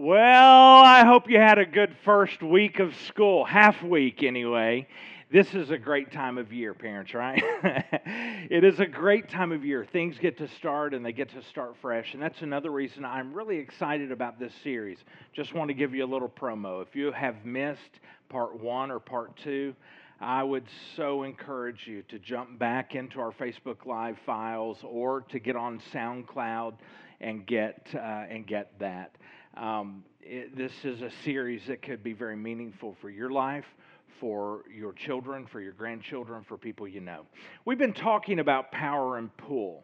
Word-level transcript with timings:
Well, 0.00 0.80
I 0.84 1.04
hope 1.04 1.28
you 1.28 1.40
had 1.40 1.58
a 1.58 1.66
good 1.66 1.92
first 2.04 2.40
week 2.40 2.78
of 2.78 2.94
school, 3.08 3.44
half 3.44 3.82
week 3.82 4.22
anyway. 4.22 4.86
This 5.28 5.56
is 5.56 5.70
a 5.70 5.76
great 5.76 6.12
time 6.12 6.38
of 6.38 6.52
year, 6.52 6.72
parents, 6.72 7.14
right? 7.14 7.42
it 8.48 8.62
is 8.62 8.78
a 8.78 8.86
great 8.86 9.28
time 9.28 9.50
of 9.50 9.64
year. 9.64 9.84
Things 9.84 10.16
get 10.16 10.38
to 10.38 10.46
start 10.46 10.94
and 10.94 11.04
they 11.04 11.10
get 11.10 11.30
to 11.30 11.42
start 11.42 11.74
fresh. 11.82 12.14
And 12.14 12.22
that's 12.22 12.42
another 12.42 12.70
reason 12.70 13.04
I'm 13.04 13.34
really 13.34 13.56
excited 13.56 14.12
about 14.12 14.38
this 14.38 14.52
series. 14.62 14.98
Just 15.32 15.52
want 15.52 15.66
to 15.66 15.74
give 15.74 15.92
you 15.92 16.04
a 16.04 16.06
little 16.06 16.28
promo. 16.28 16.80
If 16.80 16.94
you 16.94 17.10
have 17.10 17.44
missed 17.44 17.98
part 18.28 18.56
one 18.60 18.92
or 18.92 19.00
part 19.00 19.36
two, 19.42 19.74
I 20.20 20.44
would 20.44 20.66
so 20.94 21.24
encourage 21.24 21.88
you 21.88 22.02
to 22.02 22.20
jump 22.20 22.56
back 22.56 22.94
into 22.94 23.18
our 23.18 23.32
Facebook 23.32 23.84
Live 23.84 24.16
files 24.24 24.78
or 24.84 25.22
to 25.22 25.40
get 25.40 25.56
on 25.56 25.80
SoundCloud 25.92 26.74
and 27.20 27.44
get 27.44 27.84
uh, 27.96 27.98
and 27.98 28.46
get 28.46 28.78
that. 28.78 29.16
Um, 29.58 30.04
it, 30.22 30.56
this 30.56 30.72
is 30.84 31.02
a 31.02 31.10
series 31.24 31.62
that 31.66 31.82
could 31.82 32.04
be 32.04 32.12
very 32.12 32.36
meaningful 32.36 32.94
for 33.00 33.10
your 33.10 33.30
life, 33.30 33.64
for 34.20 34.62
your 34.72 34.92
children, 34.92 35.46
for 35.50 35.60
your 35.60 35.72
grandchildren, 35.72 36.44
for 36.46 36.56
people 36.56 36.86
you 36.86 37.00
know. 37.00 37.22
We've 37.64 37.78
been 37.78 37.92
talking 37.92 38.38
about 38.38 38.70
power 38.70 39.18
and 39.18 39.36
pull. 39.36 39.82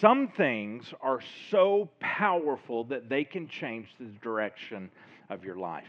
Some 0.00 0.28
things 0.36 0.94
are 1.00 1.18
so 1.50 1.88
powerful 1.98 2.84
that 2.84 3.08
they 3.08 3.24
can 3.24 3.48
change 3.48 3.88
the 3.98 4.06
direction 4.22 4.88
of 5.30 5.44
your 5.44 5.56
life. 5.56 5.86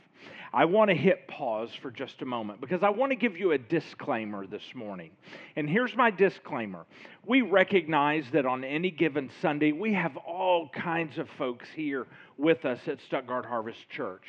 I 0.54 0.66
want 0.66 0.90
to 0.90 0.96
hit 0.96 1.28
pause 1.28 1.70
for 1.82 1.92
just 1.92 2.22
a 2.22 2.26
moment 2.26 2.62
because 2.62 2.82
I 2.82 2.90
want 2.90 3.12
to 3.12 3.16
give 3.16 3.38
you 3.38 3.52
a 3.52 3.58
disclaimer 3.58 4.48
this 4.48 4.64
morning. 4.74 5.12
And 5.56 5.70
here's 5.70 5.96
my 5.96 6.10
disclaimer 6.12 6.86
we 7.26 7.42
recognize 7.42 8.26
that 8.34 8.46
on 8.46 8.64
any 8.64 8.92
given 8.92 9.30
Sunday, 9.42 9.72
we 9.72 9.94
have 9.94 10.18
all 10.18 10.70
kinds 10.70 11.18
of 11.18 11.28
folks 11.38 11.68
here 11.76 12.08
with 12.38 12.66
us 12.66 12.80
at 12.88 13.00
Stuttgart 13.08 13.46
Harvest 13.46 13.90
Church. 13.90 14.24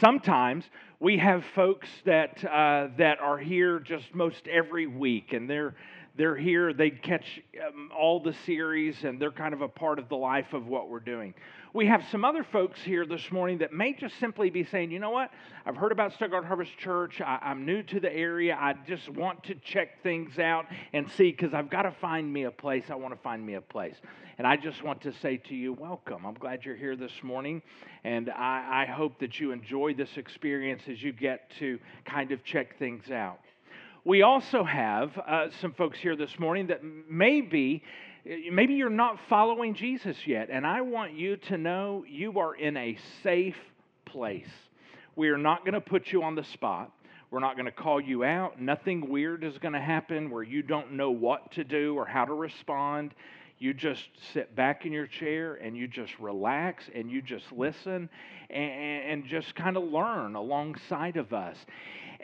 Sometimes 0.00 0.64
we 0.98 1.18
have 1.18 1.44
folks 1.54 1.88
that, 2.04 2.44
uh, 2.44 2.88
that 2.98 3.20
are 3.20 3.38
here 3.38 3.78
just 3.78 4.14
most 4.14 4.46
every 4.48 4.86
week, 4.86 5.32
and 5.32 5.48
they're 5.48 5.74
they're 6.16 6.36
here, 6.36 6.72
they 6.72 6.90
catch 6.90 7.42
um, 7.66 7.90
all 7.96 8.20
the 8.20 8.34
series, 8.46 9.04
and 9.04 9.20
they're 9.20 9.30
kind 9.30 9.52
of 9.52 9.60
a 9.60 9.68
part 9.68 9.98
of 9.98 10.08
the 10.08 10.16
life 10.16 10.54
of 10.54 10.66
what 10.66 10.88
we're 10.88 10.98
doing. 10.98 11.34
We 11.76 11.88
have 11.88 12.06
some 12.10 12.24
other 12.24 12.42
folks 12.42 12.80
here 12.80 13.04
this 13.04 13.30
morning 13.30 13.58
that 13.58 13.70
may 13.70 13.92
just 13.92 14.18
simply 14.18 14.48
be 14.48 14.64
saying, 14.64 14.90
you 14.92 14.98
know 14.98 15.10
what? 15.10 15.30
I've 15.66 15.76
heard 15.76 15.92
about 15.92 16.14
Stuttgart 16.14 16.46
Harvest 16.46 16.74
Church. 16.78 17.20
I, 17.20 17.38
am 17.42 17.66
new 17.66 17.82
to 17.82 18.00
the 18.00 18.10
area. 18.10 18.56
I 18.58 18.72
just 18.86 19.10
want 19.10 19.44
to 19.44 19.54
check 19.56 20.02
things 20.02 20.38
out 20.38 20.64
and 20.94 21.06
see 21.18 21.32
because 21.32 21.52
I've 21.52 21.68
got 21.68 21.82
to 21.82 21.90
find 21.90 22.32
me 22.32 22.44
a 22.44 22.50
place. 22.50 22.84
I 22.88 22.94
want 22.94 23.12
to 23.12 23.20
find 23.20 23.44
me 23.44 23.56
a 23.56 23.60
place. 23.60 23.96
And 24.38 24.46
I 24.46 24.56
just 24.56 24.82
want 24.82 25.02
to 25.02 25.12
say 25.20 25.36
to 25.36 25.54
you, 25.54 25.74
welcome. 25.74 26.24
I'm 26.24 26.32
glad 26.32 26.64
you're 26.64 26.76
here 26.76 26.96
this 26.96 27.22
morning. 27.22 27.60
And 28.04 28.30
I, 28.30 28.86
I 28.86 28.90
hope 28.90 29.18
that 29.18 29.38
you 29.38 29.52
enjoy 29.52 29.92
this 29.92 30.16
experience 30.16 30.84
as 30.90 31.02
you 31.02 31.12
get 31.12 31.50
to 31.58 31.78
kind 32.06 32.32
of 32.32 32.42
check 32.42 32.78
things 32.78 33.10
out. 33.10 33.40
We 34.06 34.22
also 34.22 34.64
have 34.64 35.18
uh, 35.18 35.48
some 35.60 35.74
folks 35.74 35.98
here 35.98 36.16
this 36.16 36.38
morning 36.38 36.68
that 36.68 36.80
maybe 37.06 37.82
maybe 38.50 38.74
you're 38.74 38.90
not 38.90 39.18
following 39.28 39.74
Jesus 39.74 40.16
yet, 40.26 40.48
and 40.50 40.66
I 40.66 40.80
want 40.80 41.12
you 41.12 41.36
to 41.36 41.56
know 41.56 42.04
you 42.08 42.38
are 42.38 42.54
in 42.54 42.76
a 42.76 42.98
safe 43.22 43.56
place. 44.04 44.48
We 45.14 45.28
are 45.28 45.38
not 45.38 45.64
going 45.64 45.74
to 45.74 45.80
put 45.80 46.12
you 46.12 46.22
on 46.22 46.34
the 46.34 46.44
spot. 46.44 46.90
We're 47.30 47.40
not 47.40 47.56
going 47.56 47.66
to 47.66 47.72
call 47.72 48.00
you 48.00 48.24
out. 48.24 48.60
Nothing 48.60 49.08
weird 49.08 49.44
is 49.44 49.58
going 49.58 49.74
to 49.74 49.80
happen 49.80 50.30
where 50.30 50.42
you 50.42 50.62
don't 50.62 50.92
know 50.92 51.10
what 51.10 51.52
to 51.52 51.64
do 51.64 51.94
or 51.94 52.06
how 52.06 52.24
to 52.24 52.32
respond. 52.32 53.14
You 53.58 53.72
just 53.72 54.02
sit 54.32 54.54
back 54.54 54.84
in 54.84 54.92
your 54.92 55.06
chair 55.06 55.54
and 55.54 55.76
you 55.76 55.88
just 55.88 56.18
relax 56.18 56.84
and 56.94 57.10
you 57.10 57.22
just 57.22 57.50
listen 57.52 58.08
and, 58.50 59.24
just 59.26 59.54
kind 59.54 59.76
of 59.76 59.84
learn 59.84 60.36
alongside 60.36 61.16
of 61.16 61.32
us. 61.32 61.56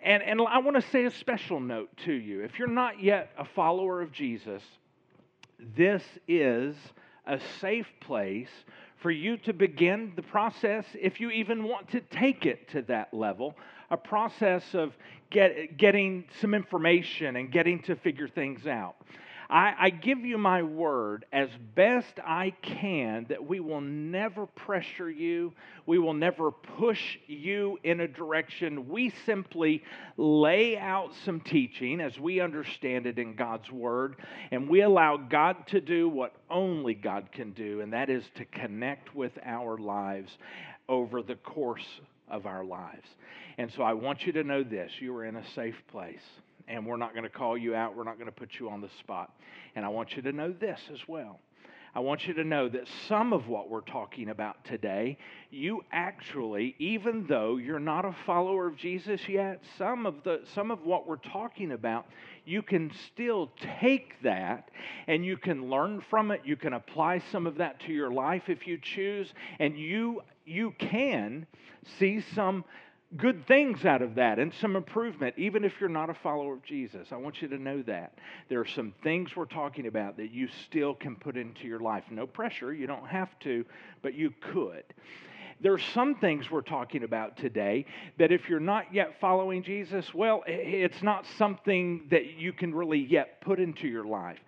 And, 0.03 0.23
and 0.23 0.41
I 0.49 0.59
want 0.59 0.77
to 0.77 0.91
say 0.91 1.05
a 1.05 1.11
special 1.11 1.59
note 1.59 1.91
to 2.05 2.13
you. 2.13 2.43
If 2.43 2.59
you're 2.59 2.69
not 2.69 3.03
yet 3.03 3.31
a 3.39 3.45
follower 3.45 4.03
of 4.03 4.13
Jesus, 4.13 4.63
this 5.77 6.03
is 6.27 6.77
a 7.27 7.39
safe 7.61 7.89
place 8.01 8.51
for 9.03 9.11
you 9.11 9.37
to 9.39 9.53
begin 9.53 10.13
the 10.15 10.23
process, 10.23 10.85
if 11.01 11.21
you 11.21 11.31
even 11.31 11.65
want 11.65 11.91
to 11.91 12.01
take 12.01 12.47
it 12.47 12.69
to 12.71 12.83
that 12.83 13.13
level, 13.13 13.57
a 13.91 13.97
process 13.97 14.63
of 14.75 14.93
get, 15.31 15.77
getting 15.77 16.25
some 16.41 16.55
information 16.55 17.37
and 17.37 17.51
getting 17.51 17.83
to 17.83 17.97
figure 17.97 18.29
things 18.29 18.67
out. 18.67 18.95
I, 19.53 19.75
I 19.79 19.91
give 19.91 20.21
you 20.21 20.39
my 20.39 20.63
word 20.63 21.27
as 21.31 21.51
best 21.75 22.15
I 22.25 22.55
can 22.63 23.27
that 23.29 23.47
we 23.47 23.61
will 23.61 23.83
never 23.83 24.47
pressure 24.47 25.11
you. 25.11 25.53
We 25.85 25.99
will 25.99 26.15
never 26.15 26.51
push 26.51 27.19
you 27.27 27.79
in 27.85 28.01
a 28.01 28.09
direction. 28.09 28.89
We 28.89 29.13
simply 29.27 29.83
lay 30.17 30.79
out 30.79 31.11
some 31.27 31.41
teaching 31.41 32.01
as 32.01 32.19
we 32.19 32.41
understand 32.41 33.07
it 33.07 33.19
in 33.19 33.37
God's 33.37 33.71
word, 33.71 34.17
and 34.51 34.71
we 34.71 34.81
allow 34.81 35.19
God 35.19 35.67
to 35.67 35.83
do 35.83 36.09
what 36.09 36.35
only 36.49 36.95
God 36.95 37.31
can 37.31 37.53
do, 37.53 37.83
and 37.83 37.93
that 37.93 38.09
is 38.09 38.25
to 38.37 38.47
connect 38.47 39.15
with 39.15 39.33
our 39.45 39.77
lives 39.77 40.39
over 40.89 41.21
the 41.21 41.37
course 41.37 42.01
of 42.27 42.47
our 42.47 42.65
lives. 42.65 43.07
And 43.59 43.71
so 43.71 43.83
I 43.83 43.93
want 43.93 44.25
you 44.25 44.33
to 44.33 44.45
know 44.45 44.63
this 44.63 44.93
you 44.99 45.15
are 45.15 45.27
in 45.27 45.37
a 45.37 45.47
safe 45.51 45.77
place 45.89 46.23
and 46.69 46.87
we're 46.87 46.97
not 46.97 47.13
going 47.13 47.25
to 47.25 47.31
call 47.31 47.57
you 47.57 47.75
out. 47.75 47.97
We're 47.97 48.05
not 48.05 48.17
going 48.17 48.27
to 48.27 48.33
put 48.33 48.59
you 48.59 48.69
on 48.71 48.81
the 48.81 48.91
spot. 49.01 49.33
And 49.75 49.85
I 49.85 49.89
want 49.89 50.17
you 50.17 50.23
to 50.23 50.33
know 50.33 50.53
this 50.53 50.81
as 50.93 51.01
well. 51.07 51.41
I 51.95 52.01
want 52.01 52.27
you 52.27 52.33
to 52.35 52.45
know 52.45 52.71
that 52.71 52.89
some 53.07 53.35
of 53.35 53.49
what 53.49 53.69
we're 53.69 53.83
talking 53.83 54.31
about 54.31 54.65
today, 54.65 55.19
you 55.51 55.85
actually, 55.93 56.75
even 56.79 57.27
though 57.27 57.59
you're 57.59 57.79
not 57.79 58.07
a 58.07 58.17
follower 58.25 58.67
of 58.67 58.77
Jesus 58.77 59.21
yet, 59.29 59.63
some 59.77 60.07
of 60.07 60.25
the 60.25 60.41
some 60.55 60.71
of 60.71 60.87
what 60.87 61.07
we're 61.07 61.17
talking 61.17 61.73
about, 61.73 62.07
you 62.47 62.63
can 62.63 62.91
still 63.09 63.51
take 63.81 64.15
that 64.23 64.71
and 65.07 65.23
you 65.23 65.37
can 65.37 65.69
learn 65.69 66.03
from 66.09 66.31
it. 66.31 66.41
You 66.45 66.57
can 66.57 66.73
apply 66.73 67.21
some 67.31 67.47
of 67.47 67.57
that 67.57 67.79
to 67.81 67.93
your 67.93 68.11
life 68.11 68.45
if 68.49 68.67
you 68.67 68.79
choose, 68.79 69.31
and 69.59 69.79
you 69.79 70.23
you 70.47 70.75
can 70.79 71.47
see 71.99 72.23
some 72.35 72.65
good 73.17 73.47
things 73.47 73.85
out 73.85 74.03
of 74.03 74.15
that 74.15 74.39
and 74.39 74.53
some 74.55 74.77
improvement, 74.77 75.35
even 75.37 75.65
if 75.65 75.73
you're 75.81 75.89
not 75.89 76.11
a 76.11 76.15
follower 76.15 76.55
of 76.55 76.63
Jesus. 76.65 77.09
I 77.13 77.17
want 77.17 77.43
you 77.43 77.49
to 77.49 77.59
know 77.59 77.83
that. 77.83 78.19
There 78.49 78.61
are 78.61 78.67
some 78.67 78.95
things 79.03 79.37
we're 79.37 79.45
talking 79.45 79.87
about 79.87 80.17
that 80.17 80.31
you 80.31 80.49
still 80.67 80.95
can 80.95 81.17
put 81.17 81.37
into 81.37 81.67
your 81.67 81.81
life. 81.81 82.05
No 82.11 82.27
pressure, 82.27 82.73
you 82.73 82.87
don't 82.87 83.07
have 83.07 83.39
to, 83.41 83.65
but 84.03 84.15
you 84.15 84.33
could. 84.53 84.85
There 85.61 85.73
are 85.73 85.79
some 85.79 86.17
things 86.17 86.51
we're 86.51 86.63
talking 86.63 87.05
about 87.05 87.37
today 87.37 87.87
that 88.19 88.33
if 88.33 88.49
you're 88.49 88.59
not 88.59 88.93
yet 88.93 89.21
following 89.21 89.63
Jesus, 89.63 90.13
well, 90.13 90.43
it's 90.47 91.03
not 91.03 91.25
something 91.39 92.09
that 92.11 92.33
you 92.37 92.53
can 92.53 92.75
really 92.75 92.99
yet 92.99 93.41
put 93.43 93.61
into 93.61 93.87
your 93.87 94.05
life. 94.05 94.41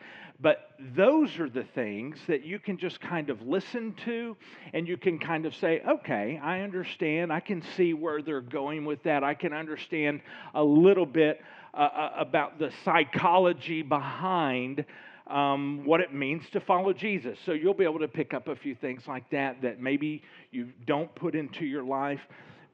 But 0.44 0.72
those 0.94 1.38
are 1.38 1.48
the 1.48 1.64
things 1.74 2.18
that 2.26 2.44
you 2.44 2.58
can 2.58 2.76
just 2.76 3.00
kind 3.00 3.30
of 3.30 3.40
listen 3.40 3.94
to 4.04 4.36
and 4.74 4.86
you 4.86 4.98
can 4.98 5.18
kind 5.18 5.46
of 5.46 5.54
say, 5.54 5.80
okay, 5.88 6.38
I 6.42 6.60
understand. 6.60 7.32
I 7.32 7.40
can 7.40 7.62
see 7.78 7.94
where 7.94 8.20
they're 8.20 8.42
going 8.42 8.84
with 8.84 9.02
that. 9.04 9.24
I 9.24 9.32
can 9.32 9.54
understand 9.54 10.20
a 10.52 10.62
little 10.62 11.06
bit 11.06 11.40
uh, 11.72 11.78
uh 11.78 12.12
about 12.18 12.58
the 12.58 12.70
psychology 12.84 13.80
behind 13.80 14.84
um, 15.28 15.86
what 15.86 16.02
it 16.02 16.12
means 16.12 16.42
to 16.50 16.60
follow 16.60 16.92
Jesus. 16.92 17.38
So 17.46 17.52
you'll 17.52 17.72
be 17.72 17.84
able 17.84 18.00
to 18.00 18.08
pick 18.08 18.34
up 18.34 18.48
a 18.48 18.54
few 18.54 18.74
things 18.74 19.08
like 19.08 19.30
that 19.30 19.62
that 19.62 19.80
maybe 19.80 20.22
you 20.50 20.68
don't 20.86 21.12
put 21.14 21.34
into 21.34 21.64
your 21.64 21.84
life 21.84 22.20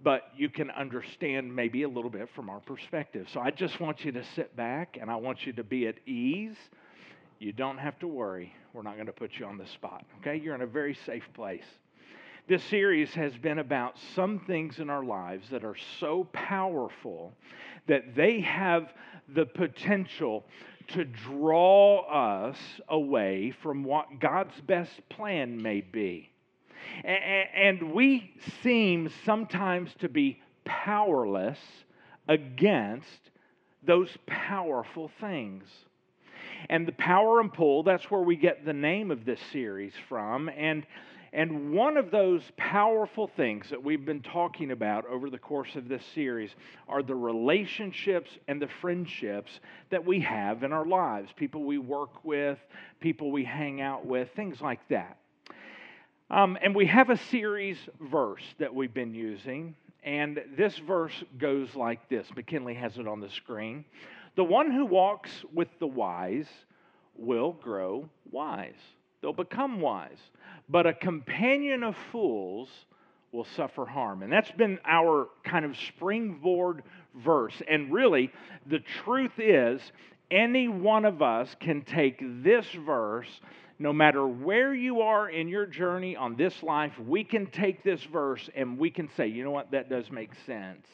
but 0.02 0.22
you 0.34 0.48
can 0.48 0.70
understand 0.70 1.54
maybe 1.54 1.82
a 1.82 1.88
little 1.88 2.10
bit 2.10 2.26
from 2.34 2.48
our 2.48 2.60
perspective. 2.60 3.28
So 3.34 3.38
I 3.38 3.50
just 3.50 3.80
want 3.80 4.02
you 4.02 4.10
to 4.12 4.24
sit 4.34 4.56
back 4.56 4.96
and 4.98 5.10
I 5.10 5.16
want 5.16 5.44
you 5.44 5.52
to 5.52 5.62
be 5.62 5.86
at 5.86 5.96
ease 6.06 6.56
you 7.40 7.52
don't 7.52 7.78
have 7.78 7.98
to 7.98 8.06
worry. 8.06 8.54
We're 8.74 8.82
not 8.82 8.94
going 8.94 9.06
to 9.06 9.12
put 9.12 9.38
you 9.38 9.46
on 9.46 9.58
the 9.58 9.66
spot, 9.66 10.04
okay? 10.20 10.36
You're 10.36 10.54
in 10.54 10.60
a 10.60 10.66
very 10.66 10.96
safe 11.06 11.24
place. 11.34 11.64
This 12.48 12.62
series 12.64 13.14
has 13.14 13.36
been 13.36 13.58
about 13.58 13.96
some 14.14 14.40
things 14.40 14.78
in 14.78 14.90
our 14.90 15.02
lives 15.02 15.48
that 15.50 15.64
are 15.64 15.76
so 15.98 16.28
powerful 16.32 17.32
that 17.86 18.14
they 18.14 18.40
have 18.40 18.92
the 19.34 19.46
potential 19.46 20.44
to 20.88 21.04
draw 21.04 22.00
us 22.00 22.58
away 22.88 23.54
from 23.62 23.84
what 23.84 24.20
God's 24.20 24.60
best 24.66 25.08
plan 25.08 25.62
may 25.62 25.80
be. 25.80 26.30
And 27.04 27.92
we 27.92 28.34
seem 28.62 29.10
sometimes 29.24 29.90
to 30.00 30.08
be 30.08 30.40
powerless 30.64 31.58
against 32.28 33.30
those 33.82 34.10
powerful 34.26 35.10
things. 35.20 35.64
And 36.68 36.86
the 36.86 36.92
power 36.92 37.40
and 37.40 37.52
pull, 37.52 37.82
that's 37.82 38.10
where 38.10 38.20
we 38.20 38.36
get 38.36 38.64
the 38.64 38.72
name 38.72 39.10
of 39.10 39.24
this 39.24 39.40
series 39.52 39.92
from. 40.08 40.48
And, 40.48 40.86
and 41.32 41.72
one 41.72 41.96
of 41.96 42.10
those 42.10 42.42
powerful 42.56 43.30
things 43.36 43.70
that 43.70 43.82
we've 43.82 44.04
been 44.04 44.22
talking 44.22 44.72
about 44.72 45.06
over 45.06 45.30
the 45.30 45.38
course 45.38 45.76
of 45.76 45.88
this 45.88 46.04
series 46.14 46.50
are 46.88 47.02
the 47.02 47.14
relationships 47.14 48.30
and 48.48 48.60
the 48.60 48.68
friendships 48.80 49.60
that 49.90 50.04
we 50.04 50.20
have 50.20 50.62
in 50.64 50.72
our 50.72 50.86
lives 50.86 51.30
people 51.36 51.64
we 51.64 51.78
work 51.78 52.24
with, 52.24 52.58
people 53.00 53.30
we 53.30 53.44
hang 53.44 53.80
out 53.80 54.04
with, 54.04 54.28
things 54.34 54.60
like 54.60 54.80
that. 54.88 55.16
Um, 56.30 56.56
and 56.62 56.74
we 56.74 56.86
have 56.86 57.10
a 57.10 57.16
series 57.16 57.76
verse 58.00 58.44
that 58.58 58.72
we've 58.72 58.94
been 58.94 59.14
using, 59.14 59.74
and 60.04 60.40
this 60.56 60.78
verse 60.78 61.24
goes 61.38 61.74
like 61.74 62.08
this. 62.08 62.26
McKinley 62.36 62.74
has 62.74 62.96
it 62.98 63.08
on 63.08 63.20
the 63.20 63.30
screen. 63.30 63.84
The 64.40 64.44
one 64.44 64.70
who 64.70 64.86
walks 64.86 65.30
with 65.52 65.68
the 65.80 65.86
wise 65.86 66.48
will 67.14 67.52
grow 67.52 68.08
wise, 68.30 68.80
they'll 69.20 69.34
become 69.34 69.82
wise. 69.82 70.16
But 70.66 70.86
a 70.86 70.94
companion 70.94 71.82
of 71.82 71.94
fools 72.10 72.70
will 73.32 73.44
suffer 73.44 73.84
harm. 73.84 74.22
And 74.22 74.32
that's 74.32 74.50
been 74.52 74.78
our 74.86 75.28
kind 75.44 75.66
of 75.66 75.76
springboard 75.76 76.84
verse. 77.14 77.52
And 77.68 77.92
really, 77.92 78.32
the 78.64 78.78
truth 79.04 79.32
is, 79.36 79.82
any 80.30 80.68
one 80.68 81.04
of 81.04 81.20
us 81.20 81.54
can 81.60 81.82
take 81.82 82.22
this 82.42 82.64
verse 82.86 83.42
no 83.78 83.92
matter 83.92 84.26
where 84.26 84.74
you 84.74 85.02
are 85.02 85.28
in 85.28 85.48
your 85.48 85.66
journey 85.66 86.16
on 86.16 86.34
this 86.36 86.62
life, 86.62 86.92
we 86.98 87.24
can 87.24 87.46
take 87.46 87.82
this 87.82 88.02
verse 88.04 88.48
and 88.56 88.78
we 88.78 88.90
can 88.90 89.10
say, 89.18 89.26
you 89.26 89.44
know 89.44 89.50
what, 89.50 89.70
that 89.72 89.90
does 89.90 90.10
make 90.10 90.30
sense. 90.46 90.86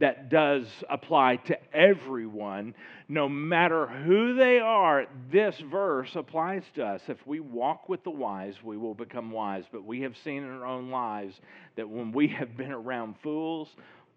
That 0.00 0.28
does 0.28 0.66
apply 0.90 1.36
to 1.46 1.56
everyone, 1.72 2.74
no 3.08 3.28
matter 3.28 3.86
who 3.86 4.34
they 4.34 4.58
are. 4.58 5.06
This 5.30 5.56
verse 5.70 6.16
applies 6.16 6.64
to 6.74 6.84
us. 6.84 7.02
If 7.08 7.24
we 7.26 7.38
walk 7.38 7.88
with 7.88 8.02
the 8.02 8.10
wise, 8.10 8.54
we 8.62 8.76
will 8.76 8.94
become 8.94 9.30
wise. 9.30 9.64
But 9.70 9.84
we 9.84 10.00
have 10.00 10.16
seen 10.16 10.42
in 10.42 10.50
our 10.50 10.66
own 10.66 10.90
lives 10.90 11.40
that 11.76 11.88
when 11.88 12.10
we 12.10 12.28
have 12.28 12.56
been 12.56 12.72
around 12.72 13.14
fools, 13.22 13.68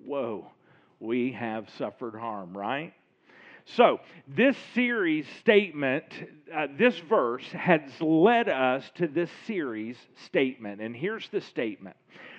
whoa, 0.03 0.49
we 0.99 1.31
have 1.33 1.69
suffered 1.77 2.15
harm, 2.15 2.57
right? 2.57 2.93
So, 3.75 3.99
this 4.27 4.55
series 4.73 5.27
statement, 5.41 6.05
uh, 6.55 6.67
this 6.77 6.97
verse 6.99 7.45
has 7.51 7.81
led 7.99 8.47
us 8.47 8.89
to 8.95 9.07
this 9.07 9.29
series 9.45 9.97
statement. 10.25 10.81
And 10.81 10.95
here's 10.95 11.27
the 11.29 11.41
statement 11.41 11.97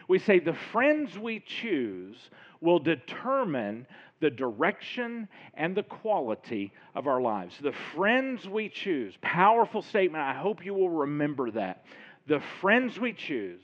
we 0.09 0.19
say, 0.19 0.39
The 0.39 0.55
friends 0.73 1.19
we 1.19 1.41
choose 1.41 2.17
will 2.61 2.81
determine 2.81 3.87
the 4.21 4.31
direction 4.31 5.29
and 5.55 5.77
the 5.77 5.85
quality 5.85 6.73
of 6.95 7.07
our 7.07 7.21
lives. 7.21 7.55
The 7.61 7.75
friends 7.95 8.49
we 8.49 8.69
choose, 8.69 9.15
powerful 9.21 9.83
statement. 9.83 10.25
I 10.25 10.35
hope 10.35 10.65
you 10.65 10.75
will 10.75 10.91
remember 10.91 11.51
that. 11.53 11.85
The 12.27 12.41
friends 12.61 12.99
we 12.99 13.13
choose 13.13 13.61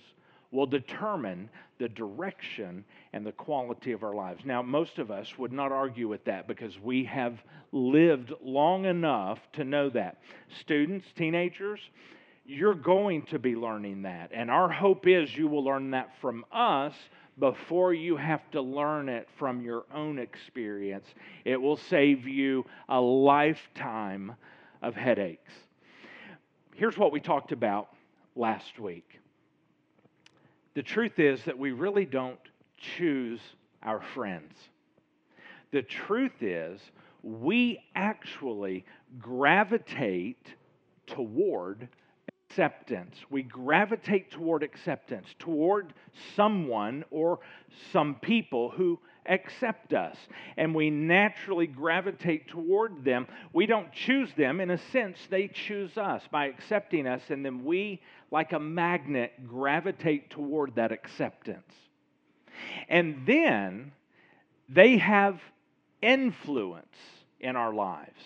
will 0.53 0.67
determine 0.67 1.51
the 1.79 1.89
direction 1.89 2.85
and 3.13 3.27
the 3.27 3.33
quality 3.33 3.91
of 3.91 4.05
our 4.05 4.15
lives. 4.15 4.45
Now, 4.45 4.63
most 4.63 4.99
of 4.99 5.11
us 5.11 5.37
would 5.37 5.53
not 5.53 5.73
argue 5.73 6.07
with 6.07 6.25
that 6.27 6.47
because 6.47 6.79
we 6.79 7.05
have 7.05 7.43
lived 7.73 8.33
long 8.41 8.85
enough 8.85 9.41
to 9.55 9.65
know 9.65 9.91
that. 9.91 10.19
Students, 10.61 11.07
teenagers, 11.17 11.81
you're 12.45 12.75
going 12.75 13.23
to 13.23 13.39
be 13.39 13.57
learning 13.57 14.03
that. 14.03 14.31
And 14.33 14.51
our 14.51 14.69
hope 14.69 15.07
is 15.07 15.35
you 15.35 15.49
will 15.49 15.65
learn 15.65 15.91
that 15.93 16.11
from 16.21 16.45
us 16.53 16.95
before 17.39 17.95
you 17.95 18.17
have 18.17 18.49
to 18.53 18.61
learn 18.61 19.09
it 19.09 19.29
from 19.39 19.63
your 19.63 19.85
own 19.93 20.19
experience. 20.19 21.07
It 21.45 21.61
will 21.61 21.77
save 21.77 22.29
you 22.29 22.65
a 22.89 23.01
lifetime 23.01 24.37
of 24.83 24.95
headaches. 24.95 25.53
Here's 26.75 26.99
what 26.99 27.13
we 27.13 27.21
talked 27.21 27.53
about 27.53 27.89
last 28.37 28.79
week 28.79 29.21
the 30.75 30.83
truth 30.83 31.21
is 31.21 31.43
that 31.45 31.57
we 31.57 31.71
really 31.71 32.05
don't 32.05 32.39
choose 32.77 33.41
our 33.83 34.03
friends. 34.03 34.55
The 35.71 35.83
truth 35.83 36.43
is, 36.43 36.81
we 37.23 37.81
actually 37.95 38.85
gravitate 39.19 40.55
toward 41.07 41.89
acceptance. 42.49 43.17
We 43.31 43.43
gravitate 43.43 44.31
toward 44.31 44.63
acceptance, 44.63 45.27
toward 45.39 45.93
someone 46.37 47.05
or 47.11 47.41
some 47.93 48.17
people 48.17 48.71
who 48.71 48.99
accept 49.27 49.93
us. 49.93 50.17
And 50.57 50.75
we 50.75 50.91
naturally 50.91 51.67
gravitate 51.67 52.49
toward 52.49 53.05
them. 53.05 53.27
We 53.53 53.67
don't 53.67 53.93
choose 53.93 54.31
them. 54.37 54.61
In 54.61 54.71
a 54.71 54.79
sense, 54.93 55.19
they 55.31 55.49
choose 55.49 55.97
us 55.97 56.23
by 56.31 56.47
accepting 56.47 57.07
us, 57.07 57.23
and 57.29 57.45
then 57.45 57.65
we, 57.65 58.01
like 58.31 58.53
a 58.53 58.61
magnet, 58.61 59.33
gravitate 59.47 60.31
toward 60.31 60.77
that 60.77 60.93
acceptance. 60.93 61.73
And 62.89 63.27
then 63.27 63.93
they 64.69 64.99
have 64.99 65.41
influence 66.03 66.87
in 67.41 67.57
our 67.57 67.73
lives. 67.73 68.21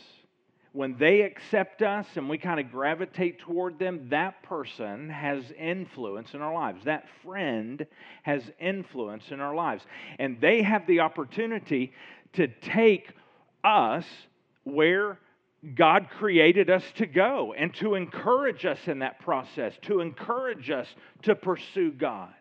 When 0.72 0.96
they 0.98 1.22
accept 1.22 1.82
us 1.82 2.06
and 2.14 2.28
we 2.28 2.38
kind 2.38 2.60
of 2.60 2.70
gravitate 2.70 3.38
toward 3.40 3.78
them, 3.78 4.08
that 4.10 4.42
person 4.42 5.08
has 5.08 5.44
influence 5.58 6.34
in 6.34 6.42
our 6.42 6.52
lives. 6.52 6.84
That 6.84 7.06
friend 7.24 7.86
has 8.22 8.42
influence 8.60 9.24
in 9.30 9.40
our 9.40 9.54
lives. 9.54 9.84
And 10.18 10.40
they 10.40 10.62
have 10.62 10.86
the 10.86 11.00
opportunity 11.00 11.92
to 12.34 12.48
take 12.48 13.12
us 13.64 14.04
where 14.64 15.18
God 15.74 16.08
created 16.10 16.70
us 16.70 16.84
to 16.96 17.06
go 17.06 17.54
and 17.54 17.74
to 17.76 17.94
encourage 17.94 18.64
us 18.64 18.78
in 18.86 19.00
that 19.00 19.18
process, 19.20 19.74
to 19.82 20.00
encourage 20.00 20.70
us 20.70 20.86
to 21.22 21.34
pursue 21.34 21.90
God 21.90 22.32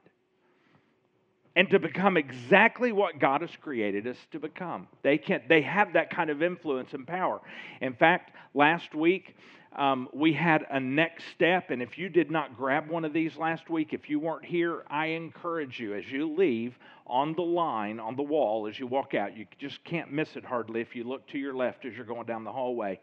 and 1.57 1.71
to 1.71 1.80
become 1.80 2.18
exactly 2.18 2.92
what 2.92 3.18
God 3.18 3.42
has 3.42 3.50
created 3.59 4.06
us 4.06 4.18
to 4.31 4.39
become. 4.39 4.88
They 5.01 5.18
can 5.18 5.42
they 5.50 5.63
have 5.63 5.94
that 5.94 6.12
kind 6.12 6.30
of 6.30 6.44
influence 6.44 6.94
and 6.94 7.06
power. 7.06 7.42
In 7.81 7.95
fact, 7.95 8.31
last 8.54 8.94
week 8.94 9.36
um, 9.75 10.07
we 10.13 10.33
had 10.33 10.68
a 10.69 10.80
next 10.80 11.24
step, 11.36 11.71
and 11.71 11.81
if 11.81 11.98
you 11.98 12.09
did 12.09 12.30
not 12.30 12.56
grab 12.56 12.89
one 12.89 13.04
of 13.04 13.12
these 13.12 13.38
last 13.38 13.71
week, 13.71 13.92
if 13.92 14.07
you 14.07 14.19
weren't 14.19 14.45
here, 14.45 14.83
I 14.88 15.07
encourage 15.07 15.80
you 15.80 15.95
as 15.95 16.06
you 16.12 16.31
leave 16.31 16.77
on 17.07 17.33
the 17.33 17.42
line 17.42 18.00
on 18.00 18.15
the 18.15 18.24
wall 18.24 18.68
as 18.68 18.77
you 18.77 18.86
walk 18.86 19.15
out. 19.15 19.36
You 19.36 19.48
just 19.57 19.83
can't 19.83 20.12
miss 20.12 20.36
it 20.36 20.45
hardly 20.45 20.81
if 20.81 20.95
you 20.95 21.06
look 21.06 21.25
to 21.30 21.39
your 21.39 21.56
left 21.56 21.86
as 21.86 21.95
you're 21.95 22.06
going 22.06 22.27
down 22.27 22.44
the 22.44 22.51
hallway. 22.51 23.00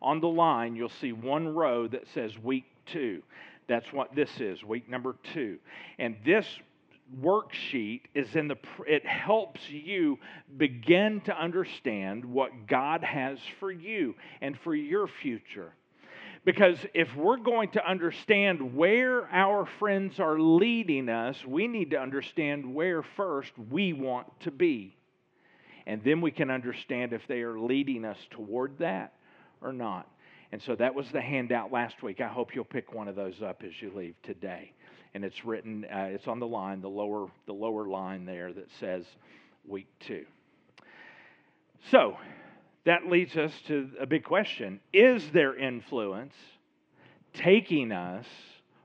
On 0.00 0.20
the 0.20 0.28
line, 0.28 0.76
you'll 0.76 0.90
see 1.00 1.12
one 1.12 1.48
row 1.48 1.88
that 1.88 2.04
says 2.14 2.38
week 2.38 2.66
two. 2.86 3.20
That's 3.66 3.92
what 3.92 4.14
this 4.14 4.30
is, 4.38 4.62
week 4.62 4.88
number 4.88 5.16
two. 5.34 5.58
And 5.98 6.14
this 6.24 6.46
worksheet 7.20 8.02
is 8.14 8.34
in 8.34 8.48
the 8.48 8.56
it 8.86 9.06
helps 9.06 9.60
you 9.70 10.18
begin 10.56 11.20
to 11.22 11.38
understand 11.38 12.24
what 12.24 12.66
God 12.66 13.04
has 13.04 13.38
for 13.60 13.70
you 13.70 14.14
and 14.40 14.58
for 14.58 14.74
your 14.74 15.06
future. 15.06 15.72
Because 16.44 16.78
if 16.94 17.14
we're 17.16 17.38
going 17.38 17.70
to 17.70 17.88
understand 17.88 18.74
where 18.74 19.28
our 19.32 19.66
friends 19.80 20.20
are 20.20 20.38
leading 20.38 21.08
us, 21.08 21.36
we 21.44 21.66
need 21.66 21.90
to 21.90 21.98
understand 21.98 22.72
where 22.72 23.02
first 23.02 23.50
we 23.70 23.92
want 23.92 24.28
to 24.40 24.52
be. 24.52 24.96
And 25.88 26.02
then 26.04 26.20
we 26.20 26.30
can 26.30 26.50
understand 26.50 27.12
if 27.12 27.26
they 27.26 27.42
are 27.42 27.58
leading 27.58 28.04
us 28.04 28.18
toward 28.30 28.78
that 28.78 29.14
or 29.60 29.72
not. 29.72 30.08
And 30.52 30.62
so 30.62 30.76
that 30.76 30.94
was 30.94 31.10
the 31.10 31.20
handout 31.20 31.72
last 31.72 32.02
week. 32.02 32.20
I 32.20 32.28
hope 32.28 32.54
you'll 32.54 32.64
pick 32.64 32.94
one 32.94 33.08
of 33.08 33.16
those 33.16 33.42
up 33.42 33.62
as 33.64 33.72
you 33.82 33.92
leave 33.94 34.14
today 34.22 34.72
and 35.16 35.24
it's 35.24 35.46
written, 35.46 35.86
uh, 35.86 36.08
it's 36.10 36.28
on 36.28 36.40
the 36.40 36.46
line, 36.46 36.82
the 36.82 36.90
lower, 36.90 37.26
the 37.46 37.52
lower 37.54 37.86
line 37.86 38.26
there 38.26 38.52
that 38.52 38.68
says 38.78 39.02
week 39.66 39.86
two. 39.98 40.26
So 41.90 42.18
that 42.84 43.06
leads 43.06 43.34
us 43.34 43.50
to 43.68 43.88
a 43.98 44.04
big 44.04 44.24
question 44.24 44.78
Is 44.92 45.22
there 45.32 45.56
influence 45.56 46.34
taking 47.32 47.92
us 47.92 48.26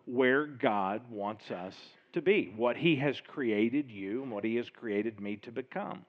where 0.06 0.46
God 0.46 1.02
wants 1.12 1.52
us 1.52 1.76
to 2.14 2.22
be? 2.22 2.54
What 2.56 2.78
He 2.78 2.96
has 2.96 3.20
created 3.28 3.92
you 3.92 4.24
and 4.24 4.32
what 4.32 4.46
He 4.46 4.56
has 4.56 4.70
created 4.70 5.20
me 5.20 5.36
to 5.42 5.52
become? 5.52 6.06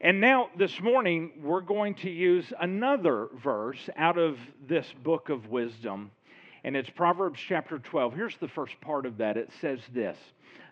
And 0.00 0.22
now, 0.22 0.48
this 0.56 0.80
morning, 0.80 1.32
we're 1.42 1.60
going 1.60 1.96
to 1.96 2.10
use 2.10 2.50
another 2.58 3.28
verse 3.44 3.90
out 3.94 4.16
of 4.16 4.38
this 4.66 4.86
book 5.04 5.28
of 5.28 5.50
wisdom 5.50 6.12
and 6.64 6.76
it's 6.76 6.90
Proverbs 6.90 7.40
chapter 7.40 7.78
12. 7.78 8.14
Here's 8.14 8.36
the 8.36 8.48
first 8.48 8.80
part 8.80 9.06
of 9.06 9.18
that 9.18 9.36
it 9.36 9.50
says 9.60 9.80
this 9.92 10.16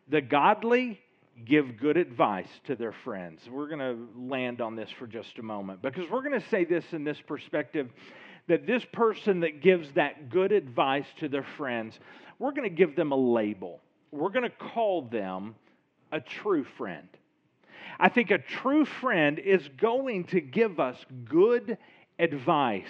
The 0.08 0.20
godly 0.20 1.00
give 1.44 1.78
good 1.78 1.96
advice 1.96 2.48
to 2.64 2.76
their 2.76 2.92
friends. 2.92 3.48
We're 3.50 3.68
going 3.68 3.78
to 3.78 4.08
land 4.16 4.60
on 4.60 4.76
this 4.76 4.90
for 4.90 5.06
just 5.06 5.38
a 5.38 5.42
moment 5.42 5.82
because 5.82 6.08
we're 6.10 6.22
going 6.22 6.38
to 6.38 6.48
say 6.48 6.64
this 6.64 6.84
in 6.92 7.04
this 7.04 7.20
perspective 7.20 7.88
that 8.46 8.66
this 8.66 8.84
person 8.92 9.40
that 9.40 9.62
gives 9.62 9.90
that 9.92 10.28
good 10.28 10.52
advice 10.52 11.06
to 11.20 11.28
their 11.28 11.46
friends, 11.56 11.98
we're 12.38 12.52
going 12.52 12.68
to 12.68 12.74
give 12.74 12.96
them 12.96 13.12
a 13.12 13.16
label. 13.16 13.80
We're 14.10 14.30
going 14.30 14.48
to 14.48 14.50
call 14.50 15.02
them 15.02 15.54
a 16.10 16.20
true 16.20 16.64
friend. 16.64 17.08
I 17.98 18.08
think 18.08 18.30
a 18.30 18.38
true 18.38 18.84
friend 18.84 19.38
is 19.38 19.68
going 19.76 20.24
to 20.28 20.40
give 20.40 20.80
us 20.80 20.96
good 21.24 21.78
advice 22.18 22.88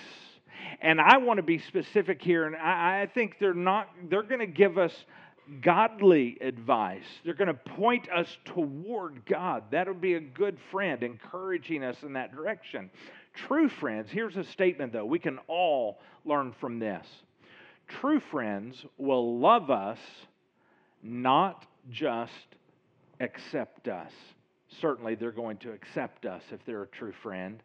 and 0.81 1.01
I 1.01 1.19
want 1.19 1.39
to 1.39 1.43
be 1.43 1.59
specific 1.59 2.23
here, 2.23 2.47
and 2.47 2.57
I, 2.57 3.03
I 3.03 3.11
think 3.13 3.37
they're 3.39 3.55
not, 3.55 3.89
they're 4.09 4.23
going 4.23 4.41
to 4.41 4.47
give 4.47 4.79
us 4.79 4.93
godly 5.63 6.39
advice. 6.41 7.05
They're 7.25 7.35
going 7.35 7.49
to 7.49 7.55
point 7.55 8.09
us 8.11 8.39
toward 8.45 9.25
God. 9.27 9.65
That'll 9.71 9.95
be 9.95 10.15
a 10.15 10.21
good 10.21 10.59
friend, 10.71 11.03
encouraging 11.03 11.83
us 11.83 11.97
in 12.03 12.13
that 12.15 12.35
direction. 12.35 12.91
True 13.35 13.69
friends, 13.69 14.11
here's 14.11 14.37
a 14.37 14.45
statement 14.45 14.93
though, 14.93 15.05
we 15.05 15.19
can 15.19 15.39
all 15.47 15.99
learn 16.25 16.53
from 16.61 16.79
this. 16.79 17.07
True 17.89 18.21
friends 18.21 18.85
will 18.99 19.39
love 19.39 19.71
us 19.71 19.99
not 21.03 21.67
just 21.91 22.33
accept 23.21 23.89
us. 23.89 24.13
Certainly, 24.81 25.17
they're 25.17 25.33
going 25.33 25.57
to 25.59 25.73
accept 25.73 26.27
us 26.27 26.43
if 26.53 26.65
they're 26.65 26.85
a 26.85 26.89
true 26.89 27.13
friend, 27.23 27.61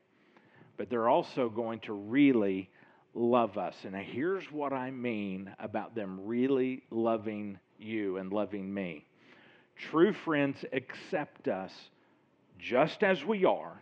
but 0.77 0.89
they're 0.89 1.09
also 1.09 1.49
going 1.49 1.79
to 1.81 1.93
really 1.93 2.69
love 3.15 3.57
us. 3.57 3.75
And 3.83 3.95
here's 3.95 4.43
what 4.51 4.73
I 4.73 4.91
mean 4.91 5.49
about 5.57 5.95
them 5.95 6.19
really 6.25 6.83
loving 6.91 7.57
you 7.79 8.17
and 8.17 8.31
loving 8.31 8.71
me. 8.71 9.05
True 9.89 10.13
friends 10.13 10.63
accept 10.71 11.47
us 11.47 11.71
just 12.59 13.03
as 13.03 13.23
we 13.23 13.45
are. 13.45 13.81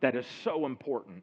That 0.00 0.16
is 0.16 0.26
so 0.44 0.64
important. 0.64 1.22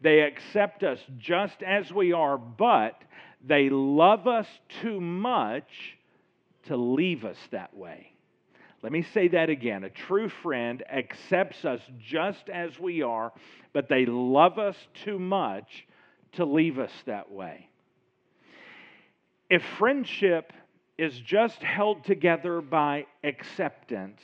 They 0.00 0.20
accept 0.20 0.84
us 0.84 1.00
just 1.18 1.62
as 1.62 1.90
we 1.92 2.12
are, 2.12 2.38
but 2.38 3.00
they 3.44 3.68
love 3.70 4.26
us 4.26 4.46
too 4.80 5.00
much 5.00 5.96
to 6.66 6.76
leave 6.76 7.24
us 7.24 7.38
that 7.50 7.74
way. 7.76 8.12
Let 8.82 8.92
me 8.92 9.02
say 9.02 9.28
that 9.28 9.50
again. 9.50 9.82
A 9.82 9.90
true 9.90 10.28
friend 10.28 10.84
accepts 10.88 11.64
us 11.64 11.80
just 11.98 12.48
as 12.48 12.78
we 12.78 13.02
are, 13.02 13.32
but 13.72 13.88
they 13.88 14.06
love 14.06 14.58
us 14.58 14.76
too 15.04 15.18
much 15.18 15.86
to 16.32 16.44
leave 16.44 16.78
us 16.78 16.92
that 17.06 17.30
way. 17.30 17.68
If 19.50 19.62
friendship 19.78 20.52
is 20.98 21.18
just 21.20 21.62
held 21.62 22.04
together 22.04 22.60
by 22.60 23.06
acceptance, 23.24 24.20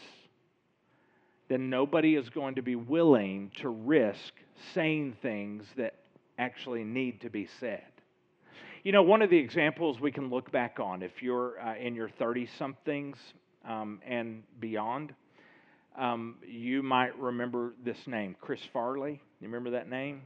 then 1.49 1.71
nobody 1.71 2.17
is 2.17 2.29
going 2.29 2.57
to 2.57 2.63
be 2.63 2.77
willing 2.77 3.51
to 3.57 3.69
risk 3.69 4.35
saying 4.75 5.17
things 5.23 5.65
that 5.77 5.95
actually 6.39 6.85
need 6.85 7.21
to 7.21 7.31
be 7.31 7.49
said. 7.61 7.85
You 8.83 8.93
know, 8.93 9.03
one 9.03 9.23
of 9.23 9.31
the 9.31 9.39
examples 9.39 10.01
we 10.01 10.13
can 10.13 10.29
look 10.29 10.51
back 10.51 10.79
on, 10.79 11.03
if 11.03 11.23
you're 11.23 11.59
uh, 11.61 11.77
in 11.77 11.95
your 11.95 12.09
30 12.09 12.47
somethings 12.59 13.17
um, 13.67 14.01
and 14.07 14.43
beyond, 14.61 15.15
um, 15.97 16.37
you 16.47 16.83
might 16.83 17.19
remember 17.19 17.73
this 17.83 18.07
name, 18.07 18.37
Chris 18.41 18.61
Farley. 18.73 19.23
You 19.41 19.49
remember 19.49 19.71
that 19.71 19.89
name? 19.89 20.23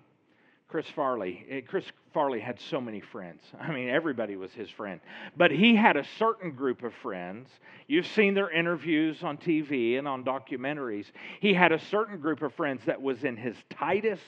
Chris 0.69 0.87
Farley. 0.95 1.47
Eh, 1.51 1.61
Chris 1.63 1.85
Farley 2.13 2.41
had 2.41 2.61
so 2.61 2.81
many 2.81 3.01
friends. 3.01 3.43
I 3.61 3.73
mean, 3.73 3.89
everybody 3.89 4.37
was 4.37 4.53
his 4.53 4.69
friend. 4.71 5.01
But 5.37 5.51
he 5.51 5.75
had 5.75 5.97
a 5.97 6.05
certain 6.19 6.53
group 6.53 6.83
of 6.83 6.93
friends. 7.03 7.49
You've 7.87 8.07
seen 8.07 8.35
their 8.35 8.51
interviews 8.51 9.23
on 9.23 9.39
TV 9.39 9.99
and 9.99 10.07
on 10.07 10.25
documentaries. 10.25 11.07
He 11.41 11.55
had 11.55 11.73
a 11.73 11.79
certain 11.87 12.19
group 12.21 12.43
of 12.43 12.53
friends 12.55 12.83
that 12.87 13.01
was 13.01 13.25
in 13.25 13.37
his 13.37 13.57
tightest 13.71 14.23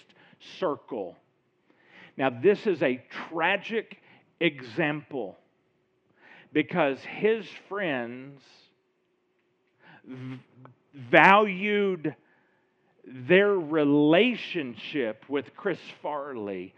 circle. 0.59 1.17
Now, 2.17 2.31
this 2.31 2.67
is 2.67 2.83
a 2.83 3.03
tragic 3.29 3.99
example 4.41 5.37
because 6.53 6.99
his 7.01 7.47
friends 7.69 8.43
v- 10.07 10.41
valued 10.95 12.15
their 13.13 13.55
relationship 13.55 15.25
with 15.29 15.55
Chris 15.57 15.79
Farley 16.03 16.75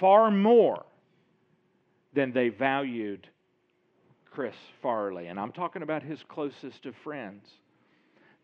far 0.00 0.30
more 0.30 0.84
than 2.12 2.32
they 2.32 2.48
valued 2.48 3.28
Chris 4.30 4.54
Farley. 4.82 5.28
And 5.28 5.38
I'm 5.38 5.52
talking 5.52 5.82
about 5.82 6.02
his 6.02 6.22
closest 6.28 6.86
of 6.86 6.94
friends. 7.04 7.46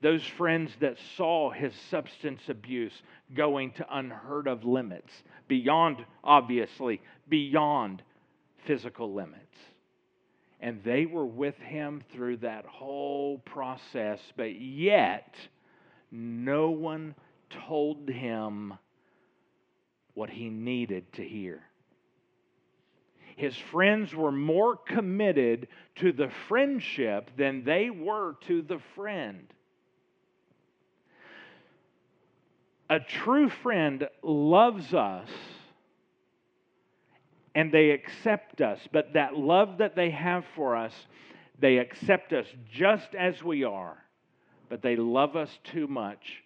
Those 0.00 0.24
friends 0.24 0.72
that 0.80 0.96
saw 1.16 1.50
his 1.50 1.72
substance 1.90 2.40
abuse 2.48 2.92
going 3.34 3.72
to 3.72 3.86
unheard 3.96 4.48
of 4.48 4.64
limits, 4.64 5.12
beyond, 5.48 6.04
obviously, 6.24 7.00
beyond 7.28 8.02
physical 8.66 9.12
limits. 9.12 9.38
And 10.60 10.82
they 10.84 11.06
were 11.06 11.26
with 11.26 11.56
him 11.58 12.02
through 12.12 12.38
that 12.38 12.66
whole 12.66 13.38
process, 13.38 14.20
but 14.36 14.60
yet, 14.60 15.34
no 16.10 16.70
one 16.70 17.14
told 17.66 18.08
him 18.08 18.74
what 20.14 20.30
he 20.30 20.48
needed 20.48 21.12
to 21.14 21.22
hear. 21.22 21.62
His 23.36 23.56
friends 23.56 24.14
were 24.14 24.32
more 24.32 24.76
committed 24.76 25.68
to 25.96 26.12
the 26.12 26.30
friendship 26.48 27.30
than 27.36 27.64
they 27.64 27.88
were 27.90 28.36
to 28.42 28.62
the 28.62 28.78
friend. 28.94 29.52
A 32.90 33.00
true 33.00 33.48
friend 33.48 34.06
loves 34.22 34.92
us 34.92 35.30
and 37.54 37.72
they 37.72 37.90
accept 37.90 38.60
us, 38.60 38.80
but 38.92 39.14
that 39.14 39.34
love 39.34 39.78
that 39.78 39.96
they 39.96 40.10
have 40.10 40.44
for 40.54 40.76
us, 40.76 40.92
they 41.58 41.78
accept 41.78 42.34
us 42.34 42.46
just 42.70 43.14
as 43.14 43.42
we 43.42 43.64
are 43.64 44.02
but 44.72 44.80
they 44.80 44.96
love 44.96 45.36
us 45.36 45.50
too 45.64 45.86
much 45.86 46.42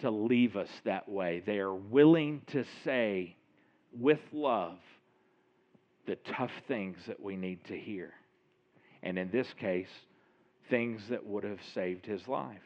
to 0.00 0.10
leave 0.10 0.56
us 0.56 0.68
that 0.84 1.08
way. 1.08 1.42
They 1.44 1.58
are 1.58 1.74
willing 1.74 2.42
to 2.48 2.64
say 2.84 3.36
with 3.98 4.20
love 4.32 4.78
the 6.06 6.16
tough 6.16 6.52
things 6.68 6.98
that 7.06 7.20
we 7.20 7.36
need 7.36 7.64
to 7.64 7.76
hear. 7.76 8.12
And 9.02 9.18
in 9.18 9.30
this 9.30 9.52
case, 9.58 9.88
things 10.68 11.02
that 11.10 11.24
would 11.24 11.44
have 11.44 11.60
saved 11.74 12.06
his 12.06 12.26
life. 12.28 12.62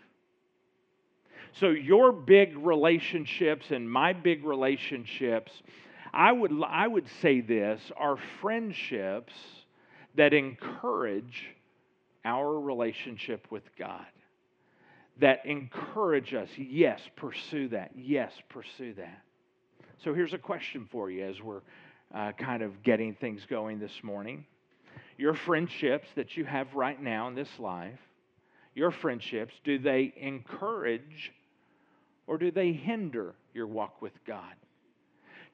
So, 1.52 1.70
your 1.70 2.12
big 2.12 2.56
relationships 2.58 3.70
and 3.70 3.90
my 3.90 4.12
big 4.12 4.44
relationships, 4.44 5.50
I 6.12 6.30
would, 6.32 6.52
I 6.66 6.86
would 6.86 7.06
say 7.20 7.40
this 7.40 7.80
are 7.96 8.18
friendships 8.40 9.32
that 10.14 10.32
encourage 10.32 11.46
our 12.24 12.60
relationship 12.60 13.46
with 13.50 13.64
God 13.76 14.06
that 15.18 15.44
encourage 15.44 16.34
us. 16.34 16.48
Yes, 16.56 17.00
pursue 17.16 17.68
that. 17.68 17.90
Yes, 17.96 18.32
pursue 18.48 18.94
that. 18.94 19.22
So 20.04 20.14
here's 20.14 20.32
a 20.32 20.38
question 20.38 20.88
for 20.90 21.10
you 21.10 21.26
as 21.26 21.40
we're 21.42 21.60
uh, 22.14 22.32
kind 22.32 22.62
of 22.62 22.82
getting 22.82 23.14
things 23.14 23.42
going 23.48 23.78
this 23.78 24.02
morning. 24.02 24.46
Your 25.18 25.34
friendships 25.34 26.08
that 26.16 26.36
you 26.36 26.44
have 26.44 26.74
right 26.74 27.00
now 27.00 27.28
in 27.28 27.34
this 27.34 27.50
life, 27.58 27.98
your 28.74 28.90
friendships, 28.90 29.52
do 29.64 29.78
they 29.78 30.14
encourage 30.16 31.32
or 32.26 32.38
do 32.38 32.50
they 32.50 32.72
hinder 32.72 33.34
your 33.52 33.66
walk 33.66 34.00
with 34.00 34.12
God? 34.26 34.54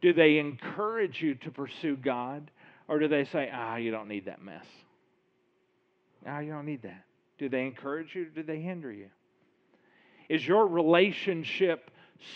Do 0.01 0.13
they 0.13 0.39
encourage 0.39 1.21
you 1.21 1.35
to 1.37 1.51
pursue 1.51 1.97
God 1.97 2.51
or 2.87 2.99
do 2.99 3.09
they 3.09 3.25
say, 3.25 3.51
ah, 3.53 3.77
you 3.77 3.91
don't 3.91 4.09
need 4.09 4.27
that 4.27 4.43
mess? 4.43 4.65
Ah, 6.27 6.41
you 6.41 6.53
don't 6.53 6.67
need 6.67 6.83
that. 6.83 7.05
Do 7.39 7.49
they 7.49 7.63
encourage 7.63 8.15
you 8.15 8.23
or 8.23 8.27
do 8.27 8.43
they 8.43 8.61
hinder 8.61 8.93
you? 8.93 9.09
Is 10.29 10.47
your 10.47 10.67
relationship 10.67 11.91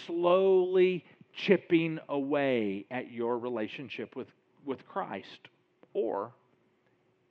slowly 0.06 1.04
chipping 1.32 1.98
away 2.08 2.86
at 2.90 3.10
your 3.10 3.38
relationship 3.38 4.16
with, 4.16 4.28
with 4.64 4.86
Christ? 4.86 5.48
Or 5.92 6.32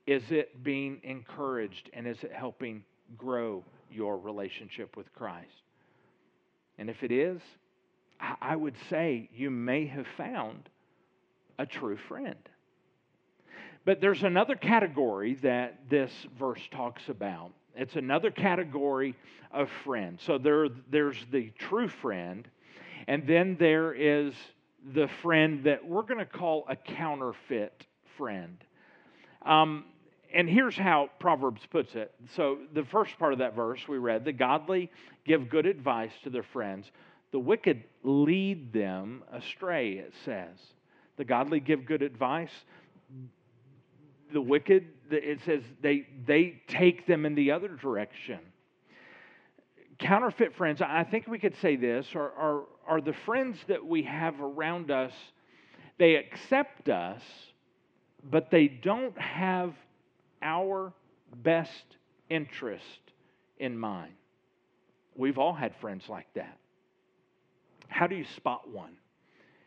is 0.06 0.22
it 0.30 0.62
being 0.62 1.00
encouraged 1.02 1.90
and 1.92 2.06
is 2.06 2.22
it 2.22 2.32
helping 2.32 2.84
grow 3.16 3.64
your 3.90 4.18
relationship 4.18 4.96
with 4.96 5.12
Christ? 5.14 5.62
And 6.78 6.90
if 6.90 7.02
it 7.02 7.12
is, 7.12 7.40
I 8.40 8.56
would 8.56 8.76
say 8.88 9.28
you 9.34 9.50
may 9.50 9.86
have 9.86 10.06
found 10.16 10.68
a 11.58 11.66
true 11.66 11.96
friend. 12.08 12.36
But 13.84 14.00
there's 14.00 14.22
another 14.22 14.56
category 14.56 15.34
that 15.42 15.88
this 15.88 16.10
verse 16.38 16.60
talks 16.70 17.08
about, 17.08 17.52
it's 17.76 17.96
another 17.96 18.30
category 18.30 19.14
of 19.50 19.68
friend. 19.84 20.18
So 20.24 20.38
there, 20.38 20.68
there's 20.90 21.16
the 21.30 21.50
true 21.58 21.88
friend, 21.88 22.46
and 23.06 23.26
then 23.26 23.56
there 23.58 23.92
is 23.92 24.34
the 24.94 25.08
friend 25.22 25.64
that 25.64 25.86
we're 25.86 26.02
going 26.02 26.18
to 26.18 26.26
call 26.26 26.64
a 26.68 26.76
counterfeit 26.76 27.86
friend. 28.16 28.56
Um, 29.44 29.84
and 30.32 30.48
here's 30.48 30.76
how 30.76 31.10
Proverbs 31.18 31.62
puts 31.70 31.94
it. 31.94 32.12
So, 32.36 32.58
the 32.72 32.84
first 32.84 33.18
part 33.18 33.32
of 33.32 33.40
that 33.40 33.56
verse 33.56 33.80
we 33.88 33.98
read 33.98 34.24
the 34.24 34.32
godly 34.32 34.90
give 35.24 35.48
good 35.48 35.66
advice 35.66 36.12
to 36.22 36.30
their 36.30 36.42
friends, 36.42 36.90
the 37.32 37.38
wicked 37.38 37.84
lead 38.02 38.72
them 38.72 39.22
astray, 39.32 39.94
it 39.94 40.12
says. 40.24 40.56
The 41.16 41.24
godly 41.24 41.60
give 41.60 41.84
good 41.84 42.02
advice, 42.02 42.52
the 44.32 44.40
wicked, 44.40 44.86
it 45.10 45.40
says 45.44 45.62
they, 45.80 46.06
they 46.26 46.62
take 46.68 47.06
them 47.06 47.26
in 47.26 47.34
the 47.34 47.52
other 47.52 47.68
direction. 47.68 48.38
Counterfeit 49.98 50.54
friends, 50.56 50.80
I 50.80 51.04
think 51.04 51.26
we 51.26 51.38
could 51.38 51.56
say 51.60 51.76
this, 51.76 52.06
are, 52.14 52.32
are, 52.32 52.62
are 52.86 53.00
the 53.00 53.12
friends 53.12 53.58
that 53.68 53.84
we 53.84 54.02
have 54.04 54.40
around 54.40 54.90
us, 54.90 55.12
they 55.98 56.16
accept 56.16 56.88
us, 56.88 57.22
but 58.22 58.50
they 58.50 58.68
don't 58.68 59.18
have 59.18 59.74
our 60.42 60.92
best 61.42 61.84
interest 62.30 63.00
in 63.58 63.78
mind. 63.78 64.12
We've 65.16 65.38
all 65.38 65.52
had 65.52 65.74
friends 65.76 66.08
like 66.08 66.32
that. 66.34 66.56
How 67.88 68.06
do 68.06 68.14
you 68.14 68.24
spot 68.24 68.70
one? 68.70 68.96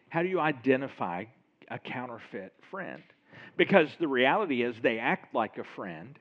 How 0.10 0.24
do 0.24 0.29
you 0.29 0.39
identify 0.39 1.25
a 1.70 1.77
counterfeit 1.77 2.53
friend? 2.72 3.03
Because 3.55 3.89
the 4.00 4.07
reality 4.07 4.63
is, 4.63 4.75
they 4.81 5.00
act 5.00 5.33
like 5.36 5.57
a 5.57 5.63
friend, 5.63 6.17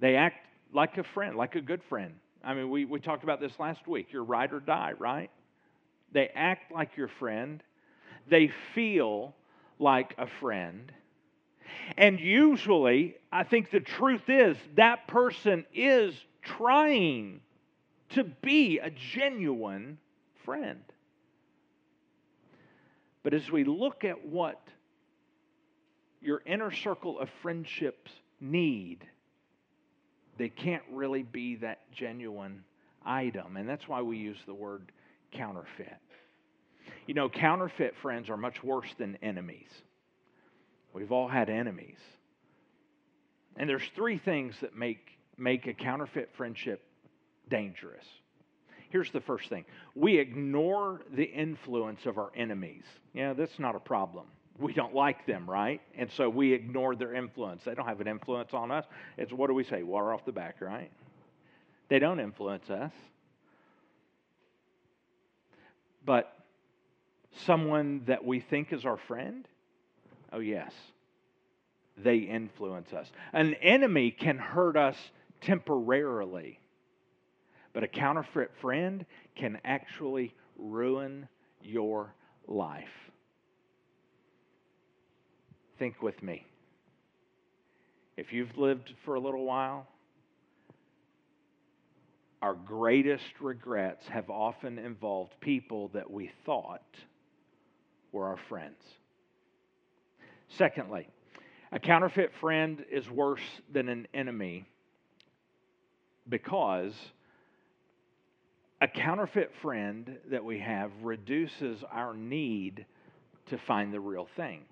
They 0.00 0.16
act 0.16 0.46
like 0.72 0.98
a 0.98 1.04
friend, 1.04 1.36
like 1.36 1.54
a 1.54 1.60
good 1.60 1.82
friend. 1.84 2.14
I 2.42 2.54
mean, 2.54 2.70
we, 2.70 2.84
we 2.84 2.98
talked 2.98 3.22
about 3.22 3.40
this 3.40 3.52
last 3.60 3.86
week. 3.86 4.08
You're 4.10 4.24
ride 4.24 4.52
or 4.52 4.60
die, 4.60 4.94
right? 4.98 5.30
They 6.12 6.28
act 6.34 6.72
like 6.72 6.96
your 6.96 7.08
friend. 7.08 7.62
They 8.28 8.50
feel 8.74 9.34
like 9.78 10.14
a 10.18 10.26
friend. 10.40 10.90
And 11.96 12.18
usually, 12.18 13.16
I 13.30 13.44
think 13.44 13.70
the 13.70 13.80
truth 13.80 14.28
is 14.28 14.56
that 14.76 15.06
person 15.06 15.64
is 15.74 16.14
trying 16.42 17.40
to 18.10 18.24
be 18.24 18.78
a 18.78 18.90
genuine 18.90 19.98
friend. 20.44 20.82
But 23.22 23.34
as 23.34 23.50
we 23.50 23.64
look 23.64 24.04
at 24.04 24.26
what 24.26 24.60
your 26.22 26.42
inner 26.46 26.70
circle 26.70 27.18
of 27.18 27.28
friendships 27.42 28.10
need, 28.40 29.06
they 30.38 30.48
can't 30.48 30.82
really 30.90 31.22
be 31.22 31.56
that 31.56 31.90
genuine 31.92 32.64
item. 33.04 33.56
And 33.56 33.68
that's 33.68 33.88
why 33.88 34.02
we 34.02 34.16
use 34.16 34.38
the 34.46 34.54
word 34.54 34.92
counterfeit. 35.32 35.98
You 37.06 37.14
know, 37.14 37.28
counterfeit 37.28 37.94
friends 38.00 38.30
are 38.30 38.36
much 38.36 38.62
worse 38.62 38.92
than 38.98 39.18
enemies. 39.22 39.68
We've 40.92 41.12
all 41.12 41.28
had 41.28 41.48
enemies. 41.48 41.98
And 43.56 43.68
there's 43.68 43.82
three 43.94 44.18
things 44.18 44.54
that 44.60 44.76
make, 44.76 45.18
make 45.36 45.66
a 45.66 45.74
counterfeit 45.74 46.30
friendship 46.36 46.82
dangerous. 47.48 48.04
Here's 48.90 49.10
the 49.10 49.20
first 49.20 49.48
thing 49.48 49.64
we 49.94 50.18
ignore 50.18 51.02
the 51.14 51.24
influence 51.24 52.06
of 52.06 52.18
our 52.18 52.30
enemies. 52.36 52.84
Yeah, 53.14 53.32
that's 53.32 53.58
not 53.58 53.74
a 53.74 53.80
problem. 53.80 54.26
We 54.58 54.72
don't 54.72 54.94
like 54.94 55.26
them, 55.26 55.48
right? 55.48 55.80
And 55.96 56.10
so 56.10 56.28
we 56.28 56.52
ignore 56.52 56.94
their 56.94 57.14
influence. 57.14 57.64
They 57.64 57.74
don't 57.74 57.86
have 57.86 58.00
an 58.00 58.06
influence 58.06 58.52
on 58.52 58.70
us. 58.70 58.84
It's 59.16 59.32
what 59.32 59.48
do 59.48 59.54
we 59.54 59.64
say? 59.64 59.82
Water 59.82 60.12
off 60.12 60.24
the 60.24 60.32
back, 60.32 60.60
right? 60.60 60.90
They 61.88 61.98
don't 61.98 62.20
influence 62.20 62.68
us. 62.70 62.92
But 66.04 66.36
someone 67.44 68.02
that 68.06 68.24
we 68.24 68.40
think 68.40 68.72
is 68.72 68.84
our 68.84 68.96
friend, 68.96 69.46
oh, 70.32 70.40
yes, 70.40 70.72
they 71.96 72.18
influence 72.18 72.92
us. 72.92 73.10
An 73.32 73.54
enemy 73.54 74.10
can 74.10 74.38
hurt 74.38 74.76
us 74.76 74.96
temporarily, 75.40 76.58
but 77.72 77.82
a 77.82 77.88
counterfeit 77.88 78.50
friend 78.60 79.04
can 79.36 79.58
actually 79.64 80.34
ruin 80.58 81.28
your 81.62 82.14
life. 82.46 83.11
Think 85.82 86.00
with 86.00 86.22
me. 86.22 86.46
If 88.16 88.32
you've 88.32 88.56
lived 88.56 88.94
for 89.04 89.16
a 89.16 89.20
little 89.20 89.44
while, 89.44 89.88
our 92.40 92.54
greatest 92.54 93.24
regrets 93.40 94.06
have 94.06 94.30
often 94.30 94.78
involved 94.78 95.32
people 95.40 95.88
that 95.88 96.08
we 96.08 96.30
thought 96.46 96.86
were 98.12 98.28
our 98.28 98.38
friends. 98.48 98.78
Secondly, 100.50 101.08
a 101.72 101.80
counterfeit 101.80 102.30
friend 102.40 102.84
is 102.88 103.10
worse 103.10 103.40
than 103.72 103.88
an 103.88 104.06
enemy 104.14 104.64
because 106.28 106.94
a 108.80 108.86
counterfeit 108.86 109.50
friend 109.60 110.16
that 110.30 110.44
we 110.44 110.60
have 110.60 110.92
reduces 111.02 111.82
our 111.90 112.14
need 112.14 112.86
to 113.46 113.58
find 113.66 113.92
the 113.92 113.98
real 113.98 114.28
thing. 114.36 114.62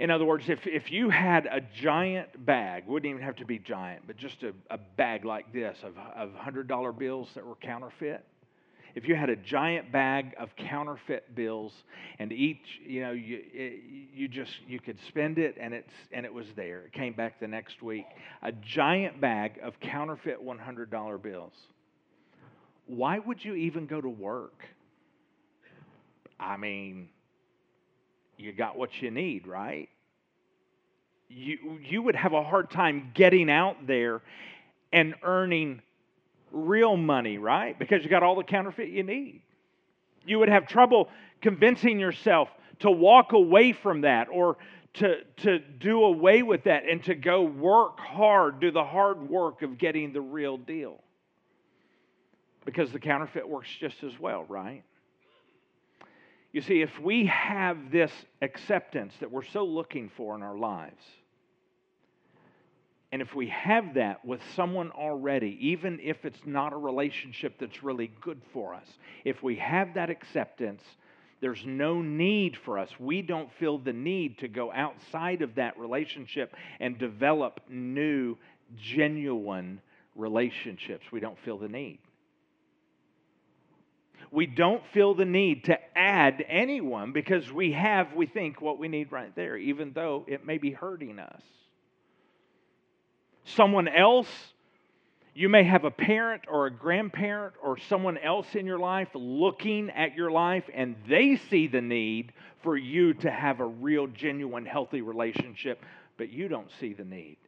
In 0.00 0.10
other 0.10 0.24
words, 0.24 0.48
if, 0.48 0.66
if 0.66 0.90
you 0.90 1.10
had 1.10 1.44
a 1.44 1.60
giant 1.82 2.46
bag, 2.46 2.86
wouldn't 2.86 3.08
even 3.08 3.22
have 3.22 3.36
to 3.36 3.44
be 3.44 3.58
giant, 3.58 4.06
but 4.06 4.16
just 4.16 4.42
a, 4.42 4.54
a 4.70 4.78
bag 4.96 5.26
like 5.26 5.52
this 5.52 5.76
of, 5.82 5.92
of 6.16 6.30
$100 6.30 6.98
bills 6.98 7.28
that 7.34 7.44
were 7.44 7.54
counterfeit, 7.56 8.24
if 8.94 9.06
you 9.06 9.14
had 9.14 9.28
a 9.28 9.36
giant 9.36 9.92
bag 9.92 10.34
of 10.38 10.48
counterfeit 10.56 11.34
bills 11.34 11.72
and 12.18 12.32
each 12.32 12.80
you 12.84 13.02
know 13.02 13.12
you 13.12 13.40
you 14.12 14.26
just 14.26 14.50
you 14.66 14.80
could 14.80 14.98
spend 15.06 15.38
it 15.38 15.56
and 15.60 15.72
it's 15.72 15.92
and 16.10 16.26
it 16.26 16.34
was 16.34 16.46
there. 16.56 16.80
It 16.86 16.92
came 16.92 17.12
back 17.12 17.38
the 17.38 17.46
next 17.46 17.82
week. 17.82 18.06
A 18.42 18.50
giant 18.50 19.20
bag 19.20 19.60
of 19.62 19.78
counterfeit 19.78 20.44
$100 20.44 21.22
bills. 21.22 21.52
Why 22.86 23.20
would 23.20 23.44
you 23.44 23.54
even 23.54 23.86
go 23.86 24.00
to 24.00 24.08
work? 24.08 24.64
I 26.40 26.56
mean 26.56 27.10
you 28.40 28.52
got 28.52 28.76
what 28.76 29.02
you 29.02 29.10
need, 29.10 29.46
right? 29.46 29.88
You, 31.28 31.78
you 31.82 32.02
would 32.02 32.16
have 32.16 32.32
a 32.32 32.42
hard 32.42 32.70
time 32.70 33.12
getting 33.14 33.50
out 33.50 33.86
there 33.86 34.22
and 34.92 35.14
earning 35.22 35.82
real 36.50 36.96
money, 36.96 37.38
right? 37.38 37.78
Because 37.78 38.02
you 38.02 38.10
got 38.10 38.22
all 38.22 38.34
the 38.34 38.44
counterfeit 38.44 38.88
you 38.88 39.02
need. 39.02 39.42
You 40.24 40.38
would 40.40 40.48
have 40.48 40.66
trouble 40.66 41.08
convincing 41.40 42.00
yourself 42.00 42.48
to 42.80 42.90
walk 42.90 43.32
away 43.32 43.72
from 43.72 44.00
that 44.02 44.28
or 44.28 44.56
to, 44.94 45.22
to 45.38 45.58
do 45.58 46.02
away 46.02 46.42
with 46.42 46.64
that 46.64 46.84
and 46.88 47.02
to 47.04 47.14
go 47.14 47.42
work 47.42 48.00
hard, 48.00 48.60
do 48.60 48.70
the 48.70 48.84
hard 48.84 49.28
work 49.28 49.62
of 49.62 49.78
getting 49.78 50.12
the 50.12 50.20
real 50.20 50.56
deal. 50.56 50.98
Because 52.64 52.90
the 52.90 52.98
counterfeit 52.98 53.48
works 53.48 53.68
just 53.78 54.02
as 54.02 54.18
well, 54.18 54.44
right? 54.48 54.82
You 56.52 56.62
see, 56.62 56.82
if 56.82 56.98
we 57.00 57.26
have 57.26 57.92
this 57.92 58.10
acceptance 58.42 59.14
that 59.20 59.30
we're 59.30 59.44
so 59.44 59.64
looking 59.64 60.10
for 60.16 60.34
in 60.34 60.42
our 60.42 60.56
lives, 60.56 61.02
and 63.12 63.22
if 63.22 63.34
we 63.34 63.48
have 63.48 63.94
that 63.94 64.24
with 64.24 64.40
someone 64.54 64.90
already, 64.90 65.56
even 65.60 65.98
if 66.02 66.24
it's 66.24 66.40
not 66.44 66.72
a 66.72 66.76
relationship 66.76 67.54
that's 67.58 67.82
really 67.82 68.10
good 68.20 68.40
for 68.52 68.74
us, 68.74 68.86
if 69.24 69.42
we 69.42 69.56
have 69.56 69.94
that 69.94 70.10
acceptance, 70.10 70.82
there's 71.40 71.64
no 71.64 72.02
need 72.02 72.56
for 72.56 72.78
us. 72.78 72.88
We 72.98 73.22
don't 73.22 73.50
feel 73.58 73.78
the 73.78 73.92
need 73.92 74.38
to 74.38 74.48
go 74.48 74.72
outside 74.72 75.42
of 75.42 75.54
that 75.54 75.78
relationship 75.78 76.54
and 76.80 76.98
develop 76.98 77.60
new, 77.68 78.36
genuine 78.76 79.80
relationships. 80.14 81.06
We 81.10 81.20
don't 81.20 81.38
feel 81.38 81.58
the 81.58 81.68
need 81.68 81.98
we 84.30 84.46
don't 84.46 84.82
feel 84.92 85.14
the 85.14 85.24
need 85.24 85.64
to 85.64 85.78
add 85.96 86.44
anyone 86.48 87.12
because 87.12 87.50
we 87.50 87.72
have, 87.72 88.14
we 88.14 88.26
think, 88.26 88.60
what 88.60 88.78
we 88.78 88.88
need 88.88 89.10
right 89.10 89.34
there, 89.34 89.56
even 89.56 89.92
though 89.92 90.24
it 90.28 90.46
may 90.46 90.58
be 90.58 90.70
hurting 90.70 91.18
us. 91.18 91.42
Someone 93.44 93.88
else, 93.88 94.28
you 95.34 95.48
may 95.48 95.64
have 95.64 95.84
a 95.84 95.90
parent 95.90 96.42
or 96.48 96.66
a 96.66 96.70
grandparent 96.70 97.54
or 97.62 97.78
someone 97.78 98.18
else 98.18 98.54
in 98.54 98.66
your 98.66 98.78
life 98.78 99.08
looking 99.14 99.90
at 99.90 100.14
your 100.14 100.30
life 100.30 100.64
and 100.72 100.94
they 101.08 101.36
see 101.36 101.66
the 101.66 101.80
need 101.80 102.32
for 102.62 102.76
you 102.76 103.14
to 103.14 103.30
have 103.30 103.60
a 103.60 103.66
real, 103.66 104.06
genuine, 104.06 104.66
healthy 104.66 105.00
relationship, 105.00 105.82
but 106.16 106.30
you 106.30 106.46
don't 106.46 106.70
see 106.78 106.92
the 106.92 107.04
need. 107.04 107.38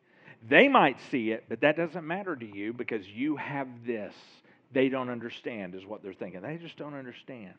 They 0.48 0.66
might 0.66 0.98
see 1.10 1.30
it, 1.30 1.44
but 1.48 1.60
that 1.60 1.76
doesn't 1.76 2.04
matter 2.04 2.34
to 2.34 2.46
you 2.46 2.72
because 2.72 3.06
you 3.06 3.36
have 3.36 3.68
this 3.86 4.14
they 4.72 4.88
don't 4.88 5.10
understand, 5.10 5.74
is 5.74 5.84
what 5.86 6.02
they're 6.02 6.12
thinking. 6.14 6.42
They 6.42 6.56
just 6.56 6.76
don't 6.76 6.94
understand. 6.94 7.54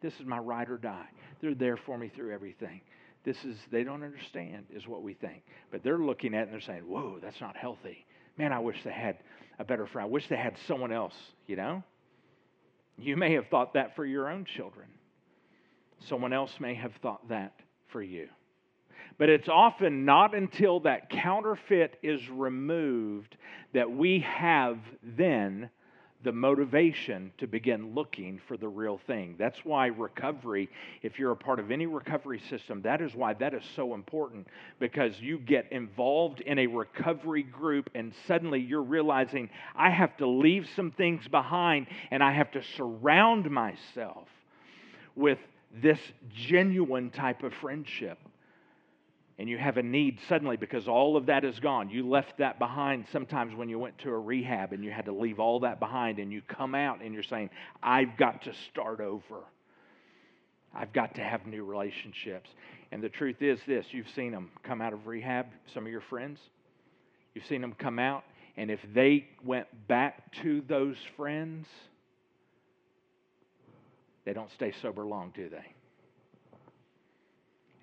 This 0.00 0.14
is 0.20 0.26
my 0.26 0.38
ride 0.38 0.70
or 0.70 0.78
die. 0.78 1.06
They're 1.40 1.54
there 1.54 1.76
for 1.76 1.96
me 1.96 2.08
through 2.08 2.32
everything. 2.32 2.80
This 3.24 3.42
is, 3.44 3.56
they 3.70 3.84
don't 3.84 4.02
understand, 4.02 4.66
is 4.70 4.86
what 4.86 5.02
we 5.02 5.14
think. 5.14 5.42
But 5.70 5.82
they're 5.82 5.98
looking 5.98 6.34
at 6.34 6.40
it 6.40 6.42
and 6.44 6.52
they're 6.52 6.60
saying, 6.60 6.82
whoa, 6.82 7.18
that's 7.22 7.40
not 7.40 7.56
healthy. 7.56 8.04
Man, 8.36 8.52
I 8.52 8.58
wish 8.58 8.82
they 8.84 8.92
had 8.92 9.18
a 9.58 9.64
better 9.64 9.86
friend. 9.86 10.06
I 10.06 10.10
wish 10.10 10.28
they 10.28 10.36
had 10.36 10.56
someone 10.66 10.92
else, 10.92 11.14
you 11.46 11.56
know? 11.56 11.82
You 12.98 13.16
may 13.16 13.32
have 13.34 13.46
thought 13.48 13.74
that 13.74 13.96
for 13.96 14.04
your 14.04 14.28
own 14.28 14.44
children. 14.44 14.88
Someone 16.08 16.32
else 16.32 16.52
may 16.60 16.74
have 16.74 16.92
thought 17.00 17.28
that 17.28 17.54
for 17.88 18.02
you. 18.02 18.28
But 19.16 19.28
it's 19.28 19.48
often 19.48 20.04
not 20.04 20.34
until 20.34 20.80
that 20.80 21.08
counterfeit 21.08 21.98
is 22.02 22.28
removed 22.28 23.36
that 23.72 23.90
we 23.90 24.20
have 24.20 24.78
then 25.02 25.70
the 26.24 26.32
motivation 26.32 27.30
to 27.38 27.46
begin 27.46 27.94
looking 27.94 28.40
for 28.48 28.56
the 28.56 28.68
real 28.68 28.98
thing. 29.06 29.36
That's 29.38 29.58
why 29.64 29.86
recovery, 29.88 30.68
if 31.02 31.18
you're 31.18 31.32
a 31.32 31.36
part 31.36 31.60
of 31.60 31.70
any 31.70 31.86
recovery 31.86 32.40
system, 32.50 32.82
that 32.82 33.00
is 33.00 33.14
why 33.14 33.34
that 33.34 33.54
is 33.54 33.62
so 33.76 33.94
important 33.94 34.48
because 34.80 35.20
you 35.20 35.38
get 35.38 35.70
involved 35.70 36.40
in 36.40 36.58
a 36.58 36.66
recovery 36.66 37.42
group 37.42 37.90
and 37.94 38.12
suddenly 38.26 38.60
you're 38.60 38.82
realizing 38.82 39.50
I 39.76 39.90
have 39.90 40.16
to 40.16 40.26
leave 40.26 40.66
some 40.74 40.90
things 40.90 41.28
behind 41.28 41.86
and 42.10 42.22
I 42.22 42.32
have 42.32 42.50
to 42.52 42.62
surround 42.76 43.50
myself 43.50 44.26
with 45.14 45.38
this 45.82 45.98
genuine 46.34 47.10
type 47.10 47.42
of 47.42 47.52
friendship 47.54 48.18
and 49.38 49.48
you 49.48 49.58
have 49.58 49.76
a 49.76 49.82
need 49.82 50.18
suddenly 50.28 50.56
because 50.56 50.86
all 50.86 51.16
of 51.16 51.26
that 51.26 51.44
is 51.44 51.58
gone. 51.58 51.90
You 51.90 52.08
left 52.08 52.38
that 52.38 52.58
behind 52.58 53.06
sometimes 53.10 53.54
when 53.54 53.68
you 53.68 53.78
went 53.78 53.98
to 53.98 54.10
a 54.10 54.18
rehab 54.18 54.72
and 54.72 54.84
you 54.84 54.92
had 54.92 55.06
to 55.06 55.12
leave 55.12 55.40
all 55.40 55.60
that 55.60 55.80
behind, 55.80 56.18
and 56.18 56.32
you 56.32 56.40
come 56.42 56.74
out 56.74 57.02
and 57.02 57.12
you're 57.12 57.24
saying, 57.24 57.50
I've 57.82 58.16
got 58.16 58.42
to 58.42 58.52
start 58.70 59.00
over. 59.00 59.42
I've 60.72 60.92
got 60.92 61.16
to 61.16 61.20
have 61.20 61.46
new 61.46 61.64
relationships. 61.64 62.50
And 62.92 63.02
the 63.02 63.08
truth 63.08 63.42
is 63.42 63.58
this 63.66 63.86
you've 63.90 64.10
seen 64.10 64.30
them 64.30 64.50
come 64.62 64.80
out 64.80 64.92
of 64.92 65.06
rehab, 65.06 65.46
some 65.72 65.84
of 65.84 65.90
your 65.90 66.00
friends. 66.00 66.38
You've 67.34 67.46
seen 67.46 67.60
them 67.60 67.74
come 67.76 67.98
out, 67.98 68.22
and 68.56 68.70
if 68.70 68.80
they 68.94 69.26
went 69.44 69.66
back 69.88 70.32
to 70.42 70.62
those 70.68 70.96
friends, 71.16 71.66
they 74.24 74.32
don't 74.32 74.50
stay 74.52 74.72
sober 74.80 75.04
long, 75.04 75.32
do 75.34 75.48
they? 75.48 75.74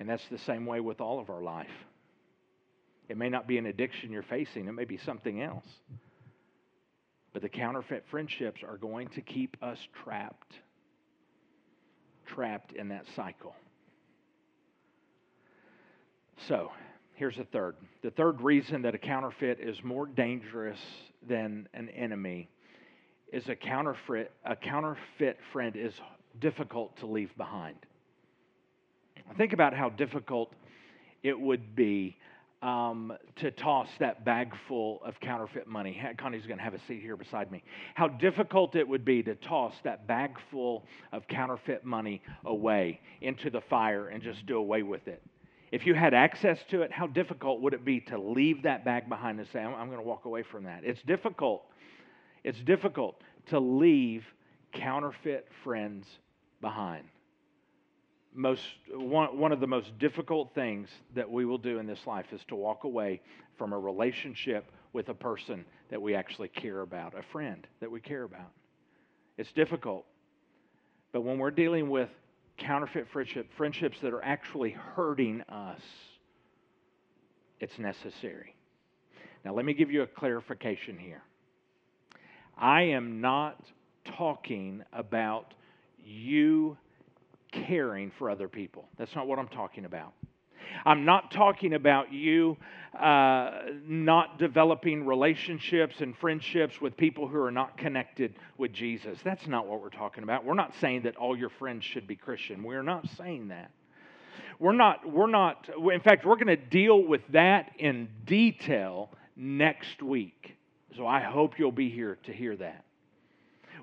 And 0.02 0.10
that's 0.10 0.28
the 0.32 0.40
same 0.40 0.66
way 0.66 0.80
with 0.80 1.00
all 1.00 1.20
of 1.20 1.30
our 1.30 1.44
life. 1.44 1.68
It 3.08 3.18
may 3.18 3.30
not 3.30 3.48
be 3.48 3.60
an 3.60 3.68
addiction 3.68 4.12
you're 4.12 4.24
facing, 4.24 4.68
it 4.68 4.72
may 4.72 4.86
be 4.86 4.98
something 4.98 5.44
else. 5.44 5.68
But 7.34 7.44
the 7.44 7.50
counterfeit 7.50 8.06
friendships 8.10 8.62
are 8.68 8.78
going 8.78 9.10
to 9.10 9.22
keep 9.22 9.58
us 9.62 9.78
trapped, 10.04 10.54
trapped 12.26 12.72
in 12.74 12.88
that 12.88 13.06
cycle. 13.16 13.54
So, 16.48 16.72
here's 17.14 17.38
the 17.38 17.44
third. 17.44 17.76
The 18.02 18.10
third 18.10 18.42
reason 18.42 18.82
that 18.82 18.96
a 18.96 18.98
counterfeit 18.98 19.60
is 19.60 19.84
more 19.84 20.08
dangerous 20.08 20.80
than 21.30 21.70
an 21.76 21.90
enemy 21.90 22.50
is 23.32 23.48
a 23.50 23.56
counterfeit 23.56 24.32
a 24.46 24.56
counterfeit 24.56 25.38
friend 25.54 25.76
is 25.76 25.94
difficult 26.40 26.98
to 26.98 27.06
leave 27.06 27.38
behind. 27.38 27.78
Think 29.38 29.54
about 29.54 29.74
how 29.74 29.90
difficult 29.90 30.54
it 31.24 31.40
would 31.40 31.76
be 31.76 32.18
um, 32.62 33.14
to 33.38 33.50
toss 33.50 33.88
that 34.00 34.24
bag 34.24 34.54
full 34.68 35.02
of 35.04 35.20
counterfeit 35.20 35.68
money. 35.68 36.02
Connie's 36.18 36.46
going 36.46 36.58
to 36.58 36.64
have 36.64 36.74
a 36.74 36.82
seat 36.88 37.02
here 37.02 37.18
beside 37.18 37.52
me. 37.52 37.64
How 37.96 38.08
difficult 38.08 38.76
it 38.76 38.88
would 38.88 39.04
be 39.04 39.24
to 39.24 39.36
toss 39.36 39.74
that 39.84 40.06
bag 40.06 40.38
full 40.52 40.86
of 41.12 41.28
counterfeit 41.28 41.84
money 41.84 42.22
away 42.46 43.00
into 43.22 43.50
the 43.50 43.62
fire 43.62 44.10
and 44.10 44.22
just 44.22 44.46
do 44.46 44.58
away 44.58 44.84
with 44.84 45.08
it. 45.08 45.24
If 45.72 45.86
you 45.86 45.94
had 45.94 46.14
access 46.14 46.60
to 46.70 46.82
it, 46.82 46.92
how 46.92 47.08
difficult 47.08 47.62
would 47.62 47.74
it 47.74 47.86
be 47.86 48.02
to 48.02 48.20
leave 48.20 48.64
that 48.64 48.84
bag 48.84 49.08
behind 49.08 49.40
and 49.40 49.48
say, 49.48 49.60
I'm, 49.60 49.74
I'm 49.74 49.88
going 49.88 50.02
to 50.02 50.08
walk 50.08 50.26
away 50.26 50.44
from 50.44 50.66
that? 50.66 50.82
It's 50.84 51.02
difficult. 51.04 51.64
It's 52.44 52.60
difficult 52.60 53.22
to 53.48 53.60
leave 53.60 54.26
counterfeit 54.74 55.48
friends 55.64 56.06
behind 56.60 57.06
most 58.34 58.64
one, 58.94 59.38
one 59.38 59.52
of 59.52 59.60
the 59.60 59.68
most 59.68 59.98
difficult 60.00 60.54
things 60.56 60.90
that 61.16 61.30
we 61.30 61.46
will 61.46 61.58
do 61.58 61.80
in 61.80 61.86
this 61.86 62.00
life 62.06 62.28
is 62.32 62.42
to 62.48 62.56
walk 62.56 62.84
away 62.84 63.22
from 63.58 63.74
a 63.74 63.80
relationship 63.80 64.72
with 64.94 65.10
a 65.10 65.14
person 65.14 65.66
that 65.90 66.02
we 66.02 66.16
actually 66.16 66.48
care 66.48 66.82
about, 66.82 67.18
a 67.18 67.24
friend 67.32 67.68
that 67.80 67.92
we 67.92 68.00
care 68.00 68.24
about. 68.24 68.52
It's 69.38 69.52
difficult. 69.54 70.06
But 71.12 71.22
when 71.22 71.38
we're 71.38 71.52
dealing 71.52 71.90
with 71.90 72.10
counterfeit 72.58 73.08
friendship, 73.12 73.48
friendships 73.58 73.98
that 74.02 74.14
are 74.14 74.24
actually 74.24 74.72
hurting 74.72 75.42
us, 75.50 75.82
it's 77.60 77.78
necessary. 77.78 78.56
Now, 79.44 79.54
let 79.54 79.66
me 79.66 79.74
give 79.74 79.92
you 79.92 80.04
a 80.04 80.08
clarification 80.08 80.98
here. 80.98 81.24
I 82.58 82.84
am 82.84 83.22
not 83.22 83.60
talking 84.18 84.84
about 84.94 85.54
you 86.04 86.78
caring 87.52 88.12
for 88.18 88.30
other 88.30 88.48
people. 88.48 88.88
That's 88.98 89.16
not 89.16 89.28
what 89.28 89.40
I'm 89.40 89.48
talking 89.48 89.86
about. 89.86 90.14
I'm 90.86 91.06
not 91.06 91.32
talking 91.32 91.74
about 91.74 92.14
you 92.14 92.58
uh, 92.98 93.62
not 93.86 94.38
developing 94.38 95.06
relationships 95.06 96.02
and 96.02 96.16
friendships 96.18 96.82
with 96.82 96.98
people 96.98 97.28
who 97.28 97.42
are 97.42 97.52
not 97.52 97.78
connected 97.78 98.36
with 98.58 98.74
Jesus. 98.74 99.18
That's 99.24 99.48
not 99.48 99.68
what 99.68 99.82
we're 99.82 99.90
talking 99.90 100.24
about. 100.24 100.46
We're 100.46 100.54
not 100.54 100.74
saying 100.82 101.04
that 101.04 101.16
all 101.16 101.38
your 101.38 101.50
friends 101.50 101.86
should 101.86 102.08
be 102.08 102.16
Christian. 102.16 102.64
We're 102.64 102.84
not 102.84 103.08
saying 103.18 103.50
that. 103.50 103.72
We're 104.60 104.74
not, 104.74 105.10
we're 105.10 105.28
not, 105.28 105.70
in 105.92 106.02
fact, 106.02 106.26
we're 106.26 106.36
going 106.36 106.48
to 106.48 106.56
deal 106.56 107.02
with 107.02 107.22
that 107.30 107.72
in 107.80 108.10
detail 108.26 109.10
next 109.36 110.04
week. 110.04 110.56
So 110.96 111.08
I 111.08 111.22
hope 111.22 111.58
you'll 111.58 111.72
be 111.72 111.90
here 111.90 112.18
to 112.26 112.34
hear 112.34 112.56
that. 112.58 112.84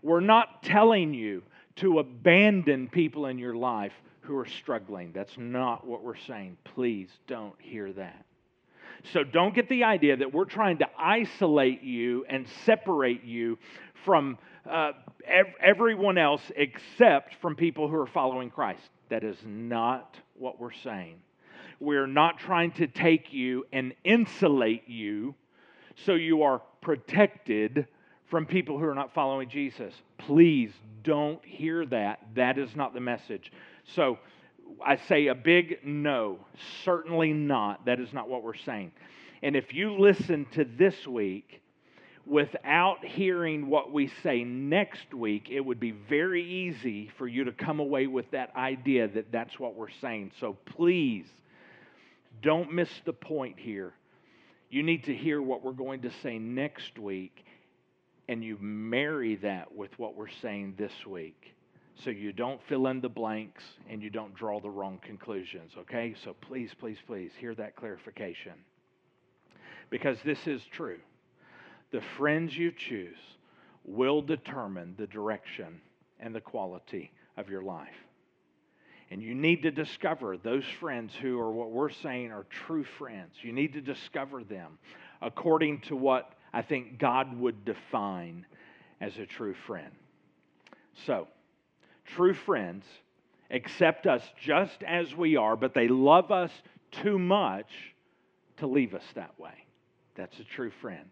We're 0.03 0.21
not 0.21 0.63
telling 0.63 1.15
you 1.15 1.43
to 1.81 1.99
abandon 1.99 2.89
people 2.89 3.27
in 3.27 3.39
your 3.39 3.55
life 3.55 3.93
who 4.21 4.37
are 4.37 4.47
struggling. 4.47 5.13
That's 5.13 5.37
not 5.39 5.87
what 5.87 6.03
we're 6.03 6.17
saying. 6.17 6.59
Please 6.65 7.09
don't 7.27 7.55
hear 7.59 7.93
that. 7.95 8.25
So 9.13 9.25
don't 9.25 9.55
get 9.55 9.69
the 9.69 9.85
idea 9.85 10.17
that 10.17 10.33
we're 10.33 10.45
trying 10.45 10.79
to 10.79 10.87
isolate 10.99 11.83
you 11.83 12.25
and 12.29 12.47
separate 12.67 13.25
you 13.25 13.59
from 14.05 14.39
uh, 14.69 14.93
ev- 15.27 15.55
everyone 15.61 16.19
else 16.19 16.43
except 16.57 17.37
from 17.41 17.57
people 17.57 17.89
who 17.89 17.97
are 17.97 18.07
following 18.07 18.51
Christ. 18.51 18.83
That 19.09 19.25
is 19.25 19.37
not 19.47 20.17
what 20.35 20.61
we're 20.61 20.73
saying. 20.73 21.21
We're 21.81 22.07
not 22.07 22.39
trying 22.39 22.73
to 22.73 22.87
take 22.87 23.33
you 23.33 23.67
and 23.73 23.95
insulate 24.05 24.89
you 24.89 25.35
so 26.05 26.15
you 26.15 26.43
are 26.43 26.61
protected 26.81 27.87
from 28.31 28.47
people 28.47 28.79
who 28.79 28.85
are 28.85 28.95
not 28.95 29.15
following 29.15 29.49
Jesus. 29.49 29.95
Please 30.19 30.73
don't 31.03 31.43
hear 31.45 31.87
that. 31.87 32.21
That 32.35 32.59
is 32.59 32.75
not 32.77 32.95
the 32.95 33.01
message. 33.01 33.51
So 33.95 34.19
I 34.85 34.97
say 34.97 35.29
a 35.29 35.35
big 35.35 35.79
no. 35.85 36.39
Certainly 36.85 37.33
not. 37.33 37.87
That 37.87 38.01
is 38.01 38.13
not 38.13 38.29
what 38.29 38.43
we're 38.43 38.55
saying. 38.55 38.93
And 39.43 39.57
if 39.57 39.73
you 39.73 39.99
listen 39.99 40.47
to 40.53 40.65
this 40.65 41.07
week 41.07 41.63
without 42.27 43.03
hearing 43.05 43.69
what 43.69 43.93
we 43.93 44.11
say 44.23 44.45
next 44.45 45.15
week, 45.15 45.49
it 45.51 45.61
would 45.61 45.81
be 45.81 45.93
very 45.93 46.45
easy 46.45 47.11
for 47.17 47.27
you 47.27 47.45
to 47.45 47.53
come 47.53 47.81
away 47.81 48.07
with 48.07 48.31
that 48.33 48.55
idea 48.55 49.09
that 49.09 49.33
that's 49.33 49.59
what 49.59 49.75
we're 49.75 49.91
saying. 50.03 50.33
So 50.39 50.57
please 50.67 51.27
don't 52.43 52.73
miss 52.73 52.91
the 53.07 53.13
point 53.15 53.59
here. 53.59 53.95
You 54.71 54.83
need 54.83 55.05
to 55.05 55.15
hear 55.15 55.41
what 55.41 55.65
we're 55.65 55.73
going 55.73 56.03
to 56.03 56.11
say 56.23 56.39
next 56.39 56.99
week 56.99 57.47
and 58.29 58.45
you 58.45 58.59
marry 58.61 59.37
that 59.37 59.75
with 59.75 59.99
what 59.99 60.15
we're 60.15 60.29
saying 60.43 60.75
this 60.77 60.93
week 61.07 61.55
so 62.05 62.11
you 62.11 62.33
don't 62.33 62.61
fill 62.69 62.87
in 62.87 63.01
the 63.01 63.09
blanks 63.09 63.65
and 63.89 64.03
you 64.03 64.11
don't 64.11 64.35
draw 64.35 64.61
the 64.61 64.71
wrong 64.71 65.01
conclusions, 65.03 65.73
okay? 65.79 66.15
So 66.23 66.35
please, 66.41 66.71
please, 66.79 66.99
please 67.07 67.33
hear 67.39 67.55
that 67.57 67.75
clarification. 67.75 68.53
Because 69.91 70.19
this 70.25 70.47
is 70.47 70.63
true. 70.71 70.99
The 71.91 72.03
friends 72.17 72.57
you 72.57 72.71
choose 72.71 73.17
will 73.85 74.23
determine 74.23 74.95
the 74.97 75.07
direction 75.07 75.81
and 76.21 76.35
the 76.35 76.41
quality 76.41 77.11
of 77.37 77.49
your 77.49 77.63
life. 77.63 77.89
And 79.11 79.23
you 79.23 79.35
need 79.35 79.63
to 79.63 79.71
discover 79.71 80.37
those 80.37 80.65
friends 80.79 81.15
who 81.21 81.41
are 81.41 81.51
what 81.51 81.71
we're 81.71 81.91
saying 81.91 82.31
are 82.31 82.45
true 82.67 82.85
friends. 82.85 83.33
You 83.41 83.53
need 83.53 83.73
to 83.73 83.81
discover 83.81 84.45
them 84.45 84.79
according 85.23 85.81
to 85.83 85.97
what 85.97 86.35
I 86.53 86.63
think 86.63 86.99
God 86.99 87.39
would 87.39 87.65
define 87.65 88.47
as 89.01 89.17
a 89.19 89.27
true 89.27 89.55
friend. 89.67 89.93
So, 91.07 91.29
true 92.05 92.35
friends 92.35 92.85
accept 93.51 94.07
us 94.07 94.23
just 94.41 94.83
as 94.83 95.15
we 95.15 95.37
are, 95.37 95.57
but 95.57 95.75
they 95.75 95.89
love 95.89 96.31
us 96.31 96.51
too 96.91 97.19
much 97.19 97.71
to 98.59 98.67
leave 98.67 98.95
us 98.95 99.05
that 99.15 99.39
way. 99.39 99.65
That's 100.17 100.39
a 100.41 100.45
true 100.45 100.73
friend. 100.81 101.09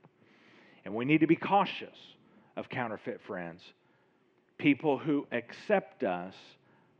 And 0.84 0.94
we 0.94 1.04
need 1.04 1.20
to 1.20 1.26
be 1.26 1.36
cautious 1.36 1.96
of 2.56 2.68
counterfeit 2.68 3.20
friends, 3.26 3.62
people 4.58 4.98
who 4.98 5.26
accept 5.32 6.02
us, 6.02 6.34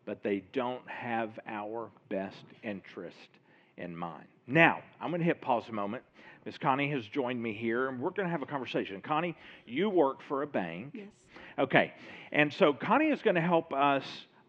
but 0.05 0.23
they 0.23 0.43
don't 0.53 0.89
have 0.89 1.39
our 1.47 1.91
best 2.09 2.45
interest 2.63 3.17
in 3.77 3.97
mind. 3.97 4.29
Now, 4.47 4.81
I'm 5.01 5.11
going 5.11 5.21
to 5.21 5.27
hit 5.27 5.41
pause 5.41 5.65
a 5.69 5.73
moment 5.73 6.03
Miss 6.47 6.57
Connie 6.57 6.89
has 6.93 7.05
joined 7.05 7.43
me 7.43 7.53
here, 7.53 7.89
and 7.89 8.01
we're 8.01 8.11
going 8.11 8.25
to 8.25 8.31
have 8.31 8.41
a 8.41 8.47
conversation. 8.47 9.01
Connie, 9.01 9.37
you 9.67 9.91
work 9.91 10.23
for 10.29 10.43
a 10.43 10.47
bank. 10.47 10.93
Yes. 10.95 11.09
Okay. 11.59 11.93
And 12.31 12.53
so 12.53 12.73
Connie 12.73 13.11
is 13.11 13.21
going 13.21 13.35
to 13.35 13.41
help 13.41 13.73
us 13.73 14.05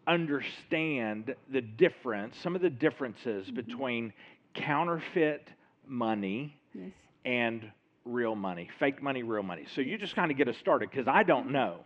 understand 0.06 1.34
the 1.50 1.60
difference, 1.60 2.38
some 2.38 2.54
of 2.54 2.62
the 2.62 2.70
differences 2.70 3.46
mm-hmm. 3.46 3.56
between 3.56 4.12
counterfeit 4.54 5.48
money 5.88 6.56
yes. 6.72 6.92
and 7.24 7.68
real 8.04 8.36
money, 8.36 8.68
fake 8.78 9.02
money, 9.02 9.24
real 9.24 9.42
money. 9.42 9.66
So 9.74 9.80
you 9.80 9.98
just 9.98 10.14
kind 10.14 10.30
of 10.30 10.36
get 10.36 10.46
us 10.46 10.56
started 10.56 10.90
because 10.90 11.08
I 11.08 11.24
don't 11.24 11.50
know. 11.50 11.80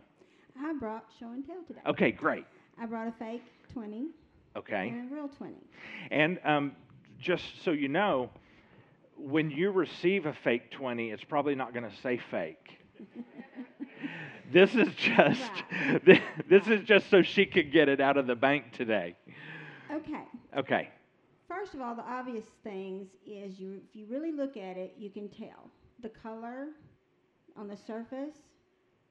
I 0.61 0.73
brought 0.73 1.05
show 1.19 1.25
and 1.25 1.43
tell 1.43 1.63
today. 1.67 1.81
Okay, 1.87 2.11
great. 2.11 2.45
I 2.79 2.85
brought 2.85 3.07
a 3.07 3.13
fake 3.13 3.41
20. 3.73 4.09
Okay. 4.55 4.89
And 4.89 5.11
a 5.11 5.15
real 5.15 5.27
20. 5.27 5.55
And 6.11 6.39
um, 6.45 6.73
just 7.23 7.63
so 7.63 7.71
you 7.71 7.87
know, 7.87 8.29
when 9.17 9.49
you 9.49 9.71
receive 9.71 10.25
a 10.25 10.33
fake 10.43 10.71
20, 10.71 11.09
it's 11.11 11.23
probably 11.23 11.55
not 11.55 11.73
going 11.73 11.89
to 11.89 11.95
say 12.01 12.19
fake. 12.29 12.77
this 14.51 14.75
is 14.75 14.89
just 14.95 15.41
right. 16.05 16.21
this 16.49 16.67
is 16.67 16.83
just 16.85 17.09
so 17.09 17.21
she 17.21 17.45
could 17.45 17.71
get 17.71 17.87
it 17.87 18.01
out 18.01 18.17
of 18.17 18.27
the 18.27 18.35
bank 18.35 18.65
today. 18.73 19.15
Okay. 19.91 20.23
Okay. 20.57 20.89
First 21.47 21.73
of 21.73 21.81
all, 21.81 21.95
the 21.95 22.03
obvious 22.03 22.45
things 22.63 23.07
is 23.25 23.59
you 23.59 23.79
if 23.89 23.95
you 23.95 24.05
really 24.09 24.31
look 24.31 24.57
at 24.57 24.77
it, 24.77 24.93
you 24.97 25.09
can 25.09 25.29
tell 25.29 25.69
the 26.01 26.09
color 26.09 26.67
on 27.55 27.67
the 27.67 27.77
surface 27.87 28.35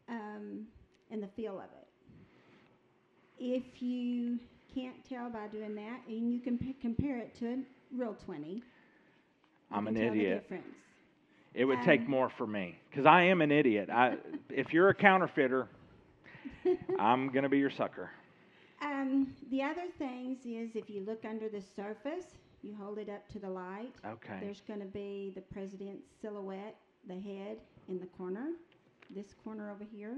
um, 0.08 0.66
and 1.10 1.22
the 1.22 1.28
feel 1.28 1.56
of 1.56 1.64
it. 1.64 1.88
If 3.38 3.82
you 3.82 4.38
can't 4.74 4.96
tell 5.08 5.30
by 5.30 5.46
doing 5.48 5.74
that, 5.76 6.00
and 6.08 6.32
you 6.32 6.40
can 6.40 6.58
p- 6.58 6.76
compare 6.80 7.18
it 7.18 7.34
to 7.38 7.64
real 7.96 8.14
20, 8.24 8.62
I'm 9.70 9.86
an 9.88 9.96
idiot. 9.96 10.50
It 11.54 11.64
would 11.66 11.82
take 11.82 12.00
Um, 12.02 12.10
more 12.10 12.30
for 12.30 12.46
me 12.46 12.78
because 12.90 13.04
I 13.06 13.22
am 13.24 13.42
an 13.42 13.50
idiot. 13.50 13.90
I, 13.90 14.16
if 14.50 14.72
you're 14.72 14.88
a 14.88 14.94
counterfeiter, 14.94 15.68
I'm 16.98 17.28
going 17.28 17.42
to 17.42 17.48
be 17.48 17.58
your 17.58 17.70
sucker. 17.70 18.10
Um, 18.80 19.34
the 19.50 19.62
other 19.62 19.86
things 19.98 20.38
is 20.44 20.74
if 20.74 20.88
you 20.90 21.04
look 21.04 21.24
under 21.24 21.48
the 21.48 21.60
surface, 21.60 22.24
you 22.62 22.74
hold 22.80 22.98
it 22.98 23.08
up 23.08 23.28
to 23.28 23.38
the 23.38 23.48
light. 23.48 23.92
Okay. 24.04 24.38
There's 24.40 24.62
going 24.66 24.80
to 24.80 24.86
be 24.86 25.32
the 25.34 25.40
president's 25.42 26.06
silhouette, 26.20 26.76
the 27.06 27.14
head 27.20 27.58
in 27.88 27.98
the 28.00 28.06
corner. 28.06 28.48
This 29.14 29.34
corner 29.44 29.70
over 29.70 29.84
here, 29.84 30.16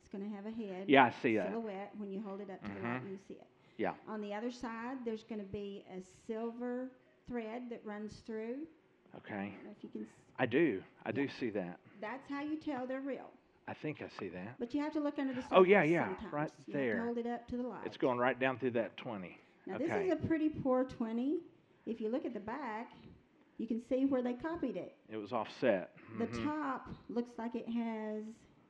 it's 0.00 0.08
going 0.10 0.28
to 0.28 0.34
have 0.34 0.46
a 0.46 0.50
head. 0.50 0.84
Yeah, 0.88 1.04
I 1.04 1.10
see 1.22 1.36
that. 1.36 1.50
Silhouette. 1.50 1.92
When 1.98 2.10
you 2.10 2.22
hold 2.26 2.40
it 2.40 2.48
up 2.50 2.62
to 2.64 2.70
the 2.70 2.88
light, 2.88 3.04
Mhm. 3.04 3.10
you 3.10 3.18
see 3.28 3.34
it. 3.34 3.46
Yeah. 3.76 3.92
On 4.08 4.20
the 4.20 4.32
other 4.34 4.50
side, 4.50 4.98
there's 5.04 5.24
going 5.24 5.40
to 5.40 5.46
be 5.46 5.84
a 5.94 6.00
silver 6.26 6.90
thread 7.30 7.62
that 7.70 7.80
runs 7.84 8.12
through. 8.26 8.56
Okay. 9.16 9.54
I 9.66 9.70
if 9.70 9.82
you 9.82 9.88
can. 9.90 10.06
I 10.38 10.46
do. 10.46 10.82
I 11.04 11.12
do 11.12 11.28
see 11.38 11.50
that. 11.50 11.78
That's 12.00 12.28
how 12.28 12.42
you 12.42 12.56
tell 12.58 12.86
they're 12.86 13.00
real. 13.00 13.30
I 13.68 13.74
think 13.74 14.02
I 14.02 14.08
see 14.18 14.28
that. 14.30 14.56
But 14.58 14.74
you 14.74 14.80
have 14.82 14.92
to 14.94 15.00
look 15.00 15.18
under 15.18 15.32
the 15.32 15.42
surface. 15.42 15.56
Oh, 15.56 15.64
yeah, 15.64 15.82
yeah, 15.84 16.06
sometimes. 16.06 16.32
right 16.32 16.50
you 16.66 16.74
there. 16.74 17.04
Hold 17.04 17.18
it 17.18 17.26
up 17.26 17.46
to 17.48 17.56
the 17.56 17.62
light. 17.62 17.82
It's 17.84 17.96
going 17.96 18.18
right 18.18 18.38
down 18.38 18.58
through 18.58 18.72
that 18.72 18.96
20. 18.96 19.38
Now 19.66 19.74
okay. 19.76 19.86
this 19.86 20.06
is 20.06 20.24
a 20.24 20.26
pretty 20.26 20.48
poor 20.48 20.84
20. 20.84 21.38
If 21.86 22.00
you 22.00 22.08
look 22.08 22.24
at 22.24 22.34
the 22.34 22.40
back, 22.40 22.90
you 23.58 23.66
can 23.66 23.82
see 23.88 24.06
where 24.06 24.22
they 24.22 24.32
copied 24.32 24.76
it. 24.76 24.96
It 25.08 25.18
was 25.18 25.32
offset. 25.32 25.94
The 26.18 26.26
Mhm. 26.26 26.44
top 26.44 26.88
looks 27.08 27.38
like 27.38 27.54
it 27.54 27.68
has 27.68 28.24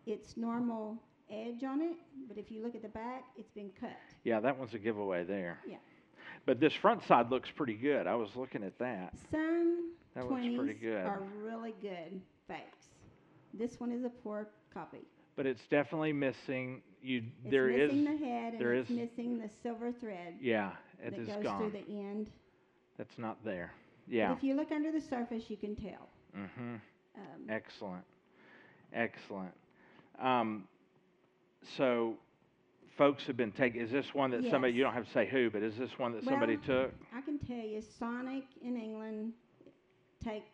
its 0.06 0.36
normal 0.36 0.98
edge 1.30 1.62
on 1.62 1.80
it, 1.80 1.96
but 2.28 2.36
if 2.36 2.50
you 2.50 2.62
look 2.62 2.74
at 2.74 2.82
the 2.82 2.88
back, 2.88 3.24
it's 3.36 3.50
been 3.52 3.70
cut. 3.80 3.96
Yeah, 4.24 4.40
that 4.40 4.58
one's 4.58 4.74
a 4.74 4.78
giveaway 4.78 5.24
there. 5.24 5.60
Yeah. 5.66 5.76
But 6.46 6.60
this 6.60 6.72
front 6.74 7.04
side 7.06 7.30
looks 7.30 7.48
pretty 7.54 7.74
good. 7.74 8.06
I 8.06 8.14
was 8.14 8.30
looking 8.34 8.64
at 8.64 8.78
that. 8.78 9.14
Some 9.30 9.90
That 10.14 10.28
looks 10.28 10.42
20s 10.42 10.56
pretty 10.58 10.74
good. 10.80 11.04
are 11.06 11.22
really 11.42 11.74
good 11.80 12.20
fakes. 12.48 12.88
This 13.54 13.78
one 13.78 13.92
is 13.92 14.04
a 14.04 14.08
poor 14.08 14.48
copy. 14.72 15.00
But 15.36 15.46
it's 15.46 15.62
definitely 15.70 16.12
missing. 16.12 16.82
You 17.02 17.22
It's 17.44 17.50
there 17.50 17.68
is. 17.70 17.92
missing 17.92 18.04
the 18.18 18.24
head 18.26 18.52
and 18.54 18.60
there 18.60 18.74
it's 18.74 18.90
is- 18.90 18.96
missing 18.96 19.38
the 19.38 19.48
silver 19.62 19.92
thread 19.92 20.34
yeah, 20.40 20.72
it 21.02 21.10
that 21.12 21.20
is 21.20 21.28
goes 21.28 21.42
gone. 21.42 21.58
through 21.70 21.80
the 21.80 21.88
end. 21.92 22.30
That's 22.98 23.16
not 23.18 23.42
there. 23.44 23.72
But 24.06 24.14
Yeah. 24.14 24.32
if 24.32 24.42
you 24.42 24.54
look 24.54 24.70
under 24.72 24.90
the 24.92 25.00
surface, 25.00 25.48
you 25.48 25.56
can 25.56 25.74
tell. 25.76 26.08
Mm-hmm. 26.36 26.74
Um, 27.16 27.48
Excellent. 27.48 28.04
Excellent. 28.92 29.54
Um, 30.18 30.68
so, 31.76 32.16
folks 33.00 33.24
have 33.26 33.36
been 33.36 33.50
taking. 33.50 33.80
Is 33.80 33.90
this 33.90 34.12
one 34.12 34.30
that 34.32 34.44
somebody? 34.50 34.74
You 34.74 34.82
don't 34.82 34.92
have 34.92 35.06
to 35.06 35.10
say 35.12 35.26
who, 35.26 35.48
but 35.48 35.62
is 35.62 35.74
this 35.78 35.88
one 35.98 36.12
that 36.12 36.22
somebody 36.22 36.58
took? 36.58 36.92
I 37.16 37.22
can 37.22 37.38
tell 37.38 37.56
you, 37.56 37.80
Sonic 37.98 38.44
in 38.62 38.76
England 38.76 39.32
take 40.22 40.44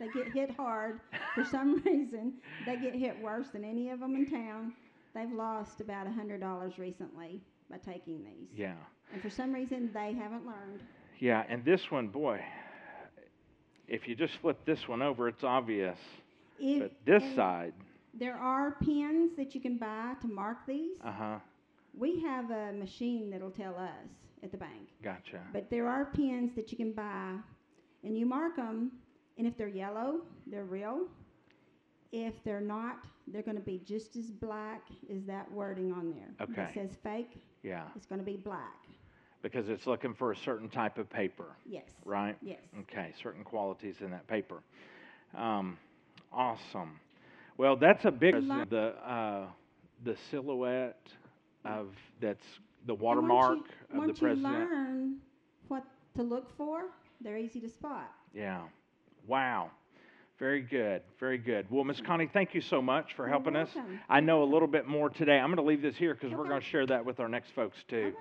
they 0.00 0.08
get 0.14 0.32
hit 0.32 0.50
hard 0.52 1.00
for 1.34 1.44
some 1.44 1.82
reason. 1.84 2.32
They 2.64 2.76
get 2.76 2.94
hit 2.94 3.20
worse 3.22 3.48
than 3.52 3.62
any 3.62 3.90
of 3.90 4.00
them 4.00 4.14
in 4.14 4.24
town. 4.30 4.72
They've 5.14 5.30
lost 5.30 5.82
about 5.82 6.06
a 6.06 6.10
hundred 6.10 6.40
dollars 6.40 6.78
recently 6.78 7.42
by 7.70 7.76
taking 7.76 8.24
these, 8.24 8.48
Yeah. 8.56 8.72
and 9.12 9.20
for 9.20 9.28
some 9.28 9.52
reason 9.52 9.90
they 9.92 10.14
haven't 10.14 10.46
learned. 10.46 10.80
Yeah, 11.18 11.44
and 11.46 11.62
this 11.62 11.90
one, 11.90 12.08
boy. 12.08 12.40
If 13.86 14.08
you 14.08 14.14
just 14.14 14.34
flip 14.40 14.64
this 14.64 14.88
one 14.88 15.02
over, 15.02 15.28
it's 15.28 15.44
obvious. 15.44 15.98
If, 16.58 16.80
But 16.82 16.92
this 17.04 17.34
side, 17.36 17.74
there 18.18 18.36
are 18.36 18.76
pins 18.82 19.32
that 19.36 19.54
you 19.54 19.60
can 19.60 19.76
buy 19.76 20.14
to 20.22 20.26
mark 20.26 20.58
these. 20.66 20.96
uh 21.04 21.12
huh. 21.12 21.38
We 21.96 22.20
have 22.20 22.50
a 22.50 22.72
machine 22.72 23.30
that'll 23.30 23.50
tell 23.50 23.74
us 23.76 24.08
at 24.42 24.50
the 24.50 24.58
bank. 24.58 24.88
Gotcha. 25.02 25.40
But 25.52 25.70
there 25.70 25.88
are 25.88 26.04
pins 26.06 26.52
that 26.54 26.70
you 26.70 26.76
can 26.76 26.92
buy, 26.92 27.34
and 28.04 28.16
you 28.18 28.26
mark 28.26 28.56
them, 28.56 28.92
and 29.38 29.46
if 29.46 29.56
they're 29.56 29.68
yellow, 29.68 30.20
they're 30.46 30.64
real. 30.64 31.06
If 32.12 32.34
they're 32.44 32.60
not, 32.60 33.04
they're 33.26 33.42
going 33.42 33.56
to 33.56 33.62
be 33.62 33.80
just 33.84 34.16
as 34.16 34.26
black 34.30 34.82
as 35.12 35.24
that 35.24 35.50
wording 35.50 35.92
on 35.92 36.10
there. 36.12 36.48
Okay. 36.48 36.68
it 36.70 36.74
says 36.74 36.96
fake, 37.02 37.36
Yeah, 37.62 37.84
it's 37.96 38.06
going 38.06 38.20
to 38.20 38.24
be 38.24 38.36
black. 38.36 38.86
because 39.42 39.68
it's 39.68 39.86
looking 39.86 40.14
for 40.14 40.32
a 40.32 40.36
certain 40.36 40.68
type 40.68 40.98
of 40.98 41.08
paper, 41.10 41.56
Yes. 41.66 41.84
right? 42.04 42.36
Yes. 42.42 42.60
Okay, 42.82 43.12
certain 43.22 43.42
qualities 43.44 43.96
in 44.00 44.10
that 44.10 44.26
paper. 44.28 44.62
Um, 45.34 45.76
awesome. 46.32 47.00
Well, 47.58 47.76
that's 47.76 48.04
a 48.04 48.10
big 48.10 48.34
the 48.70 48.94
uh, 49.04 49.46
the 50.04 50.16
silhouette 50.30 51.08
of 51.66 51.88
that's 52.20 52.44
the 52.86 52.94
watermark 52.94 53.58
you- 53.92 54.00
of 54.00 54.06
the 54.06 54.14
president. 54.14 54.42
Once 54.42 54.70
you 54.70 54.76
learn 54.76 55.16
what 55.68 55.84
to 56.16 56.22
look 56.22 56.56
for, 56.56 56.84
they're 57.20 57.38
easy 57.38 57.60
to 57.60 57.68
spot. 57.68 58.12
Yeah. 58.32 58.62
Wow. 59.26 59.70
Very 60.38 60.60
good. 60.60 61.02
Very 61.18 61.38
good. 61.38 61.66
Well, 61.70 61.84
Miss 61.84 62.00
Connie, 62.00 62.28
thank 62.30 62.54
you 62.54 62.60
so 62.60 62.82
much 62.82 63.14
for 63.14 63.22
You're 63.22 63.30
helping 63.30 63.56
us. 63.56 63.70
I 64.08 64.20
know 64.20 64.42
a 64.42 64.44
little 64.44 64.68
bit 64.68 64.86
more 64.86 65.08
today. 65.08 65.38
I'm 65.38 65.46
going 65.46 65.56
to 65.56 65.62
leave 65.62 65.80
this 65.80 65.96
here 65.96 66.14
because 66.14 66.32
we're 66.32 66.46
going 66.46 66.60
to 66.60 66.66
share 66.66 66.86
that 66.86 67.04
with 67.06 67.20
our 67.20 67.28
next 67.28 67.52
folks 67.54 67.78
too. 67.88 68.12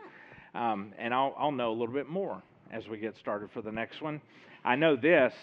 Right. 0.53 0.71
Um, 0.71 0.93
and 0.97 1.13
I'll, 1.13 1.35
I'll 1.37 1.51
know 1.51 1.71
a 1.71 1.77
little 1.77 1.93
bit 1.93 2.07
more 2.07 2.41
as 2.71 2.87
we 2.87 2.97
get 2.97 3.17
started 3.17 3.51
for 3.51 3.61
the 3.61 3.71
next 3.71 4.01
one. 4.01 4.21
I 4.63 4.75
know 4.77 4.95
this, 4.95 5.33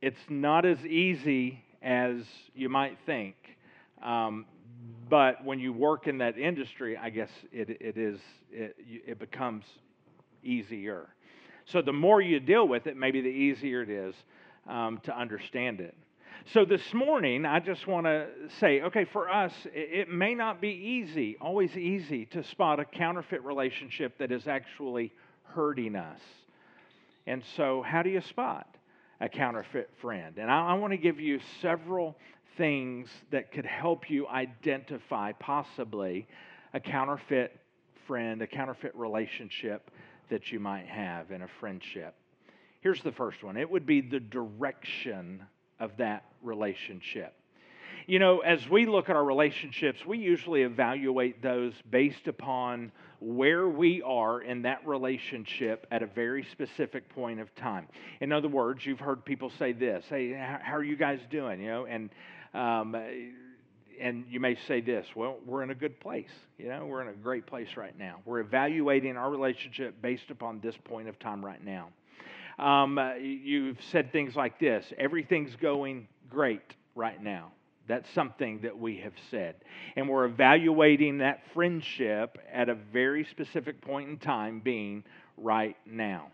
it's 0.00 0.18
not 0.30 0.64
as 0.64 0.78
easy 0.86 1.62
as 1.82 2.24
you 2.54 2.70
might 2.70 2.96
think. 3.04 3.36
Um, 4.02 4.46
but 5.08 5.44
when 5.44 5.58
you 5.58 5.72
work 5.72 6.06
in 6.06 6.18
that 6.18 6.38
industry, 6.38 6.96
I 6.96 7.10
guess 7.10 7.30
it, 7.52 7.70
it 7.80 7.96
is, 7.96 8.20
it, 8.52 8.76
it 9.06 9.18
becomes 9.18 9.64
easier. 10.42 11.08
So 11.66 11.82
the 11.82 11.92
more 11.92 12.20
you 12.20 12.40
deal 12.40 12.66
with 12.68 12.86
it, 12.86 12.96
maybe 12.96 13.20
the 13.20 13.28
easier 13.28 13.82
it 13.82 13.90
is 13.90 14.14
um, 14.68 15.00
to 15.04 15.18
understand 15.18 15.80
it. 15.80 15.94
So 16.52 16.64
this 16.64 16.92
morning, 16.92 17.46
I 17.46 17.58
just 17.60 17.86
want 17.86 18.06
to 18.06 18.26
say, 18.60 18.82
okay, 18.82 19.04
for 19.04 19.30
us, 19.30 19.52
i- 19.66 19.70
it 19.78 20.10
may 20.10 20.34
not 20.34 20.60
be 20.60 20.68
easy, 20.68 21.36
always 21.40 21.74
easy, 21.76 22.26
to 22.26 22.44
spot 22.44 22.80
a 22.80 22.84
counterfeit 22.84 23.42
relationship 23.44 24.18
that 24.18 24.30
is 24.30 24.46
actually 24.46 25.10
hurting 25.44 25.96
us. 25.96 26.20
And 27.26 27.42
so, 27.56 27.80
how 27.82 28.02
do 28.02 28.10
you 28.10 28.20
spot 28.20 28.68
a 29.20 29.28
counterfeit 29.28 29.88
friend? 30.02 30.36
And 30.36 30.50
I, 30.50 30.68
I 30.68 30.74
want 30.74 30.92
to 30.92 30.98
give 30.98 31.18
you 31.18 31.40
several 31.62 32.14
things 32.56 33.08
that 33.30 33.52
could 33.52 33.66
help 33.66 34.10
you 34.10 34.26
identify 34.28 35.32
possibly 35.32 36.26
a 36.72 36.80
counterfeit 36.80 37.58
friend, 38.06 38.42
a 38.42 38.46
counterfeit 38.46 38.94
relationship 38.94 39.90
that 40.30 40.52
you 40.52 40.60
might 40.60 40.86
have 40.86 41.30
in 41.30 41.42
a 41.42 41.48
friendship. 41.60 42.14
Here's 42.80 43.02
the 43.02 43.12
first 43.12 43.42
one 43.42 43.56
it 43.56 43.70
would 43.70 43.86
be 43.86 44.00
the 44.00 44.20
direction 44.20 45.42
of 45.80 45.96
that 45.98 46.24
relationship. 46.42 47.34
You 48.06 48.18
know, 48.18 48.40
as 48.40 48.68
we 48.68 48.84
look 48.84 49.08
at 49.08 49.16
our 49.16 49.24
relationships, 49.24 50.04
we 50.04 50.18
usually 50.18 50.62
evaluate 50.62 51.40
those 51.40 51.72
based 51.90 52.28
upon 52.28 52.92
where 53.20 53.66
we 53.66 54.02
are 54.02 54.42
in 54.42 54.62
that 54.62 54.86
relationship 54.86 55.86
at 55.90 56.02
a 56.02 56.06
very 56.06 56.44
specific 56.52 57.08
point 57.08 57.40
of 57.40 57.54
time. 57.54 57.88
In 58.20 58.30
other 58.30 58.48
words, 58.48 58.84
you've 58.84 59.00
heard 59.00 59.24
people 59.24 59.48
say 59.48 59.72
this, 59.72 60.04
"Hey, 60.06 60.32
how 60.32 60.74
are 60.74 60.84
you 60.84 60.96
guys 60.96 61.20
doing?" 61.30 61.60
You 61.62 61.68
know, 61.68 61.86
and 61.86 62.10
um, 62.54 62.96
and 64.00 64.24
you 64.28 64.40
may 64.40 64.56
say 64.66 64.80
this, 64.80 65.06
"Well, 65.14 65.38
we're 65.44 65.62
in 65.62 65.70
a 65.70 65.74
good 65.74 65.98
place. 66.00 66.30
You 66.58 66.68
know, 66.68 66.86
we're 66.86 67.02
in 67.02 67.08
a 67.08 67.12
great 67.12 67.46
place 67.46 67.76
right 67.76 67.96
now. 67.98 68.20
We're 68.24 68.40
evaluating 68.40 69.16
our 69.16 69.30
relationship 69.30 70.00
based 70.00 70.30
upon 70.30 70.60
this 70.60 70.76
point 70.84 71.08
of 71.08 71.18
time 71.18 71.44
right 71.44 71.62
now." 71.62 71.88
Um, 72.58 72.98
uh, 72.98 73.14
you've 73.14 73.82
said 73.90 74.12
things 74.12 74.36
like 74.36 74.60
this 74.60 74.84
everything's 74.96 75.56
going 75.56 76.06
great 76.30 76.74
right 76.94 77.20
now. 77.22 77.52
That's 77.86 78.08
something 78.14 78.60
that 78.62 78.78
we 78.78 78.96
have 78.98 79.12
said. 79.30 79.56
And 79.96 80.08
we're 80.08 80.24
evaluating 80.24 81.18
that 81.18 81.42
friendship 81.52 82.38
at 82.50 82.68
a 82.68 82.74
very 82.74 83.24
specific 83.24 83.82
point 83.82 84.08
in 84.08 84.16
time, 84.16 84.60
being 84.60 85.04
right 85.36 85.76
now. 85.84 86.28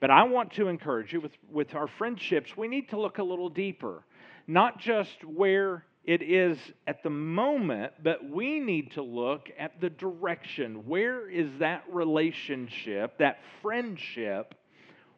But 0.00 0.10
I 0.10 0.24
want 0.24 0.52
to 0.54 0.68
encourage 0.68 1.12
you 1.12 1.20
with, 1.20 1.32
with 1.50 1.74
our 1.74 1.86
friendships, 1.86 2.56
we 2.56 2.68
need 2.68 2.90
to 2.90 3.00
look 3.00 3.18
a 3.18 3.22
little 3.22 3.48
deeper. 3.48 4.02
Not 4.46 4.78
just 4.78 5.24
where 5.24 5.84
it 6.04 6.20
is 6.20 6.58
at 6.86 7.02
the 7.02 7.10
moment, 7.10 7.92
but 8.02 8.28
we 8.28 8.60
need 8.60 8.92
to 8.92 9.02
look 9.02 9.48
at 9.58 9.80
the 9.80 9.88
direction. 9.88 10.86
Where 10.86 11.28
is 11.28 11.48
that 11.60 11.84
relationship, 11.90 13.18
that 13.18 13.38
friendship, 13.62 14.54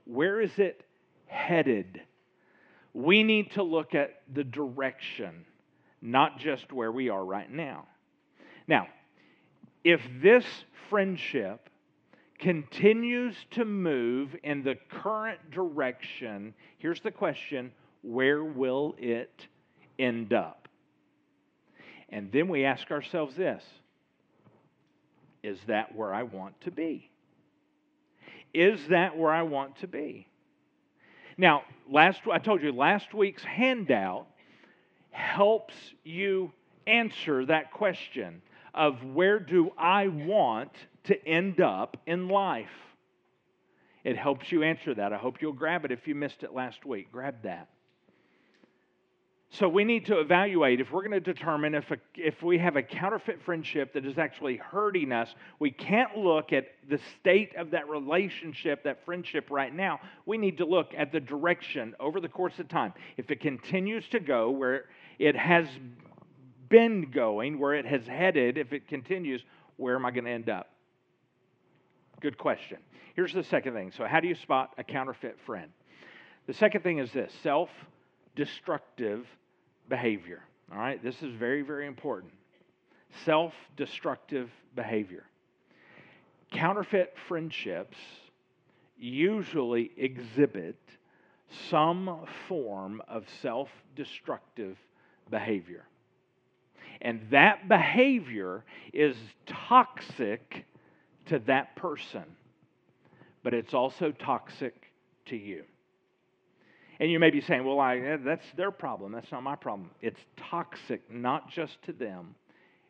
where 0.04 0.40
is 0.40 0.56
it 0.58 0.84
headed? 1.26 2.00
We 2.94 3.24
need 3.24 3.50
to 3.52 3.64
look 3.64 3.94
at 3.94 4.22
the 4.32 4.44
direction, 4.44 5.44
not 6.00 6.38
just 6.38 6.72
where 6.72 6.92
we 6.92 7.08
are 7.08 7.24
right 7.24 7.50
now. 7.50 7.88
Now, 8.68 8.86
if 9.82 10.00
this 10.22 10.44
friendship 10.88 11.68
continues 12.38 13.34
to 13.52 13.64
move 13.64 14.36
in 14.44 14.62
the 14.62 14.76
current 14.88 15.50
direction, 15.50 16.54
here's 16.78 17.00
the 17.00 17.10
question 17.10 17.72
where 18.02 18.42
will 18.42 18.94
it 18.98 19.46
end 19.98 20.32
up? 20.32 20.68
And 22.09 22.30
then 22.32 22.48
we 22.48 22.64
ask 22.64 22.90
ourselves 22.90 23.37
this 23.37 23.62
Is 25.42 25.59
that 25.66 25.94
where 25.94 26.14
I 26.14 26.22
want 26.22 26.61
to 26.62 26.70
be? 26.70 27.11
Is 28.54 28.80
that 28.88 29.16
where 29.16 29.32
I 29.32 29.42
want 29.42 29.76
to 29.80 29.87
be? 29.87 30.26
Now, 31.37 31.62
last 31.90 32.20
I 32.30 32.38
told 32.38 32.62
you 32.62 32.72
last 32.72 33.12
week's 33.12 33.44
handout 33.44 34.26
helps 35.11 35.74
you 36.04 36.52
answer 36.87 37.44
that 37.46 37.72
question 37.72 38.42
of 38.74 39.02
where 39.04 39.38
do 39.38 39.72
I 39.76 40.09
want 40.09 40.72
to 41.04 41.26
end 41.26 41.61
up 41.61 41.96
in 42.06 42.28
life? 42.28 42.68
It 44.04 44.16
helps 44.16 44.52
you 44.52 44.62
answer 44.62 44.94
that. 44.94 45.12
I 45.12 45.16
hope 45.16 45.42
you'll 45.42 45.52
grab 45.52 45.85
it 45.85 45.90
if 45.90 46.06
you 46.06 46.14
missed 46.14 46.42
it 46.42 46.54
last 46.54 46.85
week. 46.85 47.11
Grab 47.11 47.42
that. 47.42 47.68
So 49.50 49.68
we 49.68 49.85
need 49.85 50.06
to 50.06 50.18
evaluate 50.18 50.80
if 50.80 50.90
we're 50.90 51.02
going 51.02 51.12
to 51.12 51.20
determine 51.20 51.74
if, 51.74 51.90
a, 51.90 51.96
if 52.16 52.42
we 52.42 52.59
have 52.59 52.76
a 52.76 52.82
counterfeit 52.82 53.40
friendship 53.42 53.92
that 53.94 54.04
is 54.04 54.18
actually 54.18 54.56
hurting 54.56 55.12
us. 55.12 55.35
We 55.61 55.70
can't 55.70 56.16
look 56.16 56.52
at 56.52 56.66
the 56.88 56.98
state 57.20 57.54
of 57.56 57.70
that 57.70 57.88
relationship, 57.88 58.82
that 58.85 59.04
friendship 59.04 59.50
right 59.50 59.74
now. 59.74 60.00
We 60.26 60.37
need 60.37 60.59
to 60.59 60.64
look 60.64 60.92
at 60.96 61.12
the 61.12 61.20
direction 61.20 61.94
over 62.00 62.20
the 62.20 62.28
course 62.28 62.59
of 62.59 62.68
time. 62.68 62.92
If 63.16 63.30
it 63.30 63.40
continues 63.40 64.06
to 64.09 64.20
go 64.20 64.50
where 64.50 64.87
it 65.18 65.37
has 65.37 65.68
been 66.68 67.11
going, 67.12 67.59
where 67.59 67.74
it 67.74 67.87
has 67.87 68.04
headed, 68.06 68.59
if 68.59 68.72
it 68.72 68.88
continues, 68.88 69.42
where 69.76 69.94
am 69.94 70.04
I 70.04 70.11
going 70.11 70.24
to 70.24 70.30
end 70.30 70.50
up? 70.50 70.70
Good 72.20 72.37
question. 72.37 72.78
Here's 73.14 73.32
the 73.32 73.44
second 73.44 73.74
thing. 73.74 73.92
So, 73.96 74.04
how 74.04 74.20
do 74.20 74.26
you 74.26 74.35
spot 74.35 74.72
a 74.76 74.85
counterfeit 74.85 75.38
friend? 75.46 75.70
The 76.46 76.54
second 76.54 76.82
thing 76.82 76.98
is 76.98 77.12
this 77.12 77.32
self 77.42 77.70
destructive 78.37 79.27
behavior. 79.88 80.42
All 80.70 80.79
right, 80.79 81.03
this 81.03 81.22
is 81.22 81.35
very, 81.35 81.62
very 81.62 81.87
important. 81.87 82.33
Self 83.25 83.53
destructive 83.77 84.51
behavior. 84.77 85.25
Counterfeit 86.53 87.14
friendships 87.29 87.96
usually 88.99 89.90
exhibit 89.96 90.77
some 91.70 92.27
form 92.49 93.03
of 93.09 93.25
self 93.42 93.68
destructive 93.94 94.77
behavior. 95.31 95.85
And 97.01 97.20
that 97.31 97.68
behavior 97.68 98.64
is 98.92 99.16
toxic 99.46 100.64
to 101.27 101.38
that 101.40 101.77
person, 101.77 102.25
but 103.42 103.53
it's 103.55 103.75
also 103.75 104.12
toxic 104.12 104.75
to 105.27 105.37
you. 105.37 105.64
And 106.98 107.11
you 107.11 107.18
may 107.18 107.30
be 107.30 107.40
saying, 107.40 107.64
well, 107.64 107.78
I, 107.78 108.16
that's 108.16 108.46
their 108.56 108.70
problem. 108.70 109.12
That's 109.12 109.30
not 109.30 109.42
my 109.42 109.56
problem. 109.56 109.90
It's 110.00 110.20
toxic, 110.37 111.11
not 111.11 111.50
just 111.50 111.82
to 111.85 111.92
them, 111.92 112.35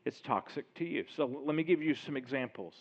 it's 0.05 0.21
toxic 0.21 0.73
to 0.77 0.85
you. 0.85 1.05
So 1.16 1.42
let 1.45 1.57
me 1.57 1.64
give 1.64 1.83
you 1.83 1.95
some 1.95 2.16
examples. 2.16 2.75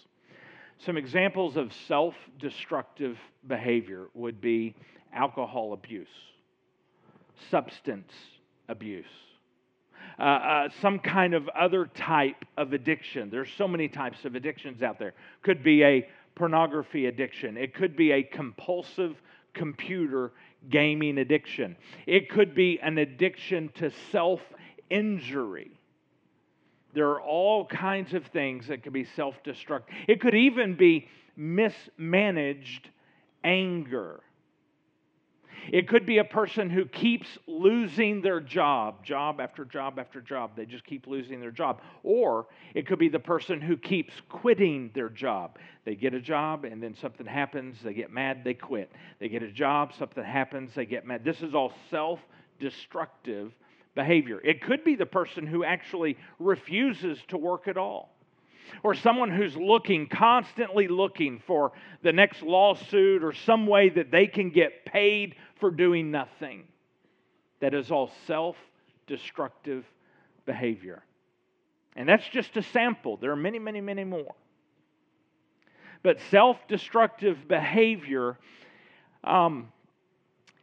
Some 0.79 0.97
examples 0.97 1.57
of 1.57 1.71
self 1.87 2.13
destructive 2.39 3.17
behavior 3.47 4.07
would 4.13 4.41
be 4.41 4.75
alcohol 5.13 5.73
abuse, 5.73 6.07
substance 7.49 8.11
abuse, 8.67 9.05
uh, 10.19 10.23
uh, 10.23 10.69
some 10.81 10.99
kind 10.99 11.33
of 11.33 11.47
other 11.49 11.85
type 11.85 12.45
of 12.57 12.73
addiction. 12.73 13.29
There's 13.29 13.49
so 13.57 13.67
many 13.67 13.87
types 13.87 14.25
of 14.25 14.35
addictions 14.35 14.83
out 14.83 14.99
there. 14.99 15.13
Could 15.41 15.63
be 15.63 15.83
a 15.83 16.07
pornography 16.35 17.05
addiction, 17.05 17.55
it 17.57 17.73
could 17.73 17.95
be 17.95 18.11
a 18.11 18.21
compulsive 18.21 19.15
computer 19.55 20.31
gaming 20.69 21.17
addiction, 21.17 21.75
it 22.05 22.29
could 22.29 22.53
be 22.53 22.79
an 22.81 22.99
addiction 22.99 23.69
to 23.75 23.91
self 24.11 24.41
injury. 24.89 25.71
There 26.93 27.09
are 27.09 27.21
all 27.21 27.65
kinds 27.65 28.13
of 28.13 28.25
things 28.27 28.67
that 28.67 28.83
could 28.83 28.93
be 28.93 29.05
self 29.15 29.41
destructive. 29.43 29.95
It 30.07 30.21
could 30.21 30.35
even 30.35 30.75
be 30.75 31.07
mismanaged 31.35 32.89
anger. 33.43 34.21
It 35.71 35.87
could 35.87 36.05
be 36.05 36.19
a 36.19 36.23
person 36.23 36.69
who 36.69 36.85
keeps 36.85 37.27
losing 37.47 38.21
their 38.21 38.39
job, 38.39 39.03
job 39.03 39.39
after 39.39 39.65
job 39.65 39.99
after 39.99 40.21
job. 40.21 40.51
They 40.55 40.65
just 40.65 40.85
keep 40.85 41.07
losing 41.07 41.39
their 41.39 41.51
job. 41.51 41.81
Or 42.03 42.47
it 42.73 42.87
could 42.87 42.99
be 42.99 43.09
the 43.09 43.19
person 43.19 43.61
who 43.61 43.77
keeps 43.77 44.13
quitting 44.29 44.91
their 44.93 45.09
job. 45.09 45.57
They 45.83 45.95
get 45.95 46.13
a 46.13 46.19
job 46.19 46.65
and 46.65 46.81
then 46.81 46.95
something 46.95 47.25
happens, 47.25 47.77
they 47.83 47.93
get 47.93 48.11
mad, 48.11 48.43
they 48.43 48.53
quit. 48.53 48.91
They 49.19 49.29
get 49.29 49.43
a 49.43 49.51
job, 49.51 49.93
something 49.97 50.23
happens, 50.23 50.73
they 50.75 50.85
get 50.85 51.05
mad. 51.05 51.23
This 51.23 51.41
is 51.41 51.55
all 51.55 51.73
self 51.89 52.19
destructive 52.59 53.51
behavior. 53.95 54.41
It 54.43 54.61
could 54.61 54.83
be 54.83 54.95
the 54.95 55.05
person 55.05 55.47
who 55.47 55.63
actually 55.63 56.17
refuses 56.39 57.19
to 57.29 57.37
work 57.37 57.67
at 57.67 57.77
all 57.77 58.15
or 58.83 58.93
someone 58.93 59.31
who's 59.31 59.55
looking, 59.55 60.07
constantly 60.07 60.87
looking 60.87 61.41
for 61.45 61.71
the 62.03 62.11
next 62.11 62.41
lawsuit 62.41 63.23
or 63.23 63.33
some 63.33 63.67
way 63.67 63.89
that 63.89 64.11
they 64.11 64.27
can 64.27 64.49
get 64.49 64.85
paid 64.85 65.35
for 65.59 65.71
doing 65.71 66.11
nothing. 66.11 66.67
That 67.59 67.73
is 67.73 67.91
all 67.91 68.11
self 68.27 68.55
destructive 69.07 69.85
behavior. 70.45 71.03
And 71.95 72.09
that's 72.09 72.27
just 72.27 72.57
a 72.57 72.63
sample. 72.63 73.17
There 73.17 73.31
are 73.31 73.37
many, 73.37 73.59
many, 73.59 73.81
many 73.81 74.03
more. 74.03 74.35
But 76.03 76.17
self 76.29 76.57
destructive 76.67 77.47
behavior, 77.47 78.37
um, 79.23 79.71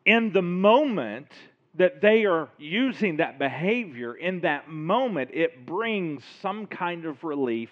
in 0.05 0.33
the 0.33 0.43
moment 0.43 1.29
that 1.75 2.03
they 2.03 2.27
are 2.27 2.51
using 2.59 3.17
that 3.17 3.39
behavior, 3.39 4.15
in 4.15 4.41
that 4.41 4.69
moment, 4.69 5.31
it 5.33 5.65
brings 5.65 6.23
some 6.43 6.67
kind 6.67 7.07
of 7.07 7.25
relief 7.25 7.71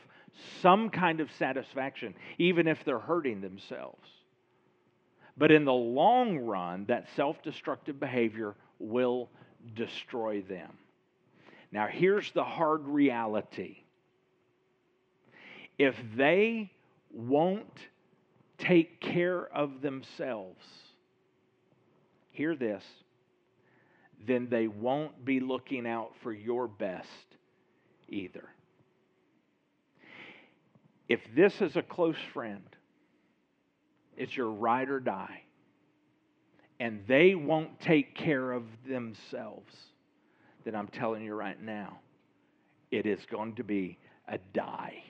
some 0.61 0.91
kind 0.91 1.21
of 1.21 1.31
satisfaction, 1.33 2.15
even 2.39 2.67
if 2.67 2.85
they're 2.85 2.99
hurting 2.99 3.41
themselves. 3.41 4.09
But 5.41 5.51
in 5.51 5.65
the 5.65 5.73
long 5.73 6.39
run, 6.39 6.85
that 6.89 7.07
self 7.17 7.43
destructive 7.43 7.99
behavior 7.99 8.55
will 8.79 9.31
destroy 9.75 10.43
them. 10.43 10.71
Now, 11.73 11.87
here's 11.87 12.31
the 12.33 12.45
hard 12.45 12.87
reality 12.87 13.79
if 15.79 15.97
they 16.15 16.71
won't 17.11 17.79
take 18.59 19.01
care 19.01 19.47
of 19.47 19.81
themselves, 19.81 20.63
hear 22.33 22.55
this, 22.55 22.85
then 24.27 24.49
they 24.51 24.69
won't 24.69 25.25
be 25.25 25.41
looking 25.41 25.87
out 25.87 26.13
for 26.23 26.35
your 26.35 26.69
best 26.69 27.09
either 28.11 28.45
if 31.11 31.21
this 31.35 31.61
is 31.61 31.75
a 31.75 31.83
close 31.83 32.15
friend, 32.33 32.63
it's 34.21 34.37
your 34.37 34.51
ride 34.51 34.91
or 34.91 35.01
die, 35.01 35.41
and 36.79 37.01
they 37.09 37.35
won't 37.35 37.81
take 37.81 38.15
care 38.15 38.53
of 38.53 38.65
themselves, 38.87 39.75
then 40.65 40.75
I'm 40.75 40.89
telling 40.89 41.25
you 41.25 41.35
right 41.35 41.61
now, 41.61 42.01
it 42.91 43.07
is 43.07 43.21
going 43.31 43.55
to 43.55 43.65
be 43.65 43.99
a 44.29 44.37
die. 44.53 45.03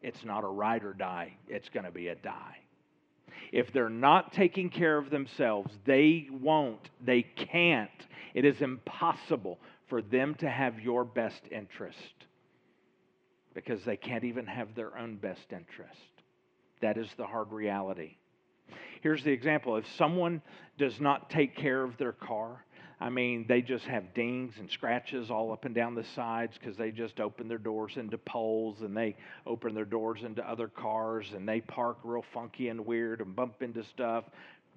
It's 0.00 0.24
not 0.24 0.44
a 0.44 0.46
ride 0.46 0.84
or 0.84 0.92
die, 0.92 1.34
it's 1.48 1.68
going 1.70 1.86
to 1.86 1.90
be 1.90 2.06
a 2.06 2.14
die. 2.14 2.58
If 3.50 3.72
they're 3.72 3.90
not 3.90 4.32
taking 4.32 4.70
care 4.70 4.96
of 4.96 5.10
themselves, 5.10 5.72
they 5.86 6.28
won't, 6.30 6.88
they 7.04 7.22
can't. 7.22 7.90
It 8.32 8.44
is 8.44 8.60
impossible 8.60 9.58
for 9.88 10.02
them 10.02 10.36
to 10.36 10.48
have 10.48 10.78
your 10.78 11.04
best 11.04 11.42
interest 11.50 11.98
because 13.54 13.84
they 13.84 13.96
can't 13.96 14.22
even 14.22 14.46
have 14.46 14.76
their 14.76 14.96
own 14.96 15.16
best 15.16 15.46
interest. 15.50 16.17
That 16.80 16.96
is 16.96 17.08
the 17.16 17.26
hard 17.26 17.52
reality. 17.52 18.16
Here's 19.00 19.22
the 19.22 19.32
example 19.32 19.76
if 19.76 19.86
someone 19.96 20.42
does 20.76 21.00
not 21.00 21.30
take 21.30 21.56
care 21.56 21.82
of 21.82 21.96
their 21.96 22.12
car, 22.12 22.64
I 23.00 23.10
mean, 23.10 23.46
they 23.48 23.62
just 23.62 23.84
have 23.84 24.12
dings 24.12 24.54
and 24.58 24.68
scratches 24.68 25.30
all 25.30 25.52
up 25.52 25.64
and 25.64 25.74
down 25.74 25.94
the 25.94 26.04
sides 26.16 26.58
because 26.58 26.76
they 26.76 26.90
just 26.90 27.20
open 27.20 27.46
their 27.46 27.58
doors 27.58 27.96
into 27.96 28.18
poles 28.18 28.80
and 28.80 28.96
they 28.96 29.14
open 29.46 29.72
their 29.74 29.84
doors 29.84 30.22
into 30.24 30.48
other 30.48 30.66
cars 30.66 31.26
and 31.34 31.48
they 31.48 31.60
park 31.60 31.98
real 32.02 32.24
funky 32.34 32.68
and 32.68 32.84
weird 32.84 33.20
and 33.20 33.36
bump 33.36 33.62
into 33.62 33.84
stuff, 33.84 34.24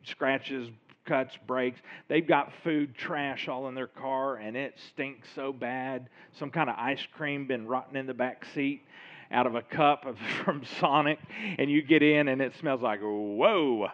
scratches, 0.04 0.70
cuts, 1.06 1.36
breaks. 1.48 1.80
They've 2.10 2.28
got 2.28 2.52
food 2.64 2.96
trash 2.96 3.48
all 3.48 3.68
in 3.68 3.74
their 3.74 3.88
car 3.88 4.36
and 4.36 4.56
it 4.56 4.78
stinks 4.90 5.28
so 5.34 5.52
bad. 5.52 6.08
Some 6.38 6.52
kind 6.52 6.70
of 6.70 6.76
ice 6.78 7.06
cream 7.14 7.48
been 7.48 7.66
rotting 7.66 7.96
in 7.96 8.06
the 8.06 8.14
back 8.14 8.46
seat 8.54 8.84
out 9.32 9.48
of 9.48 9.56
a 9.56 9.62
cup 9.62 10.06
from 10.44 10.64
Sonic, 10.80 11.20
and 11.58 11.70
you 11.70 11.82
get 11.82 12.04
in 12.04 12.28
and 12.28 12.42
it 12.42 12.54
smells 12.60 12.82
like, 12.82 13.00
whoa. 13.02 13.90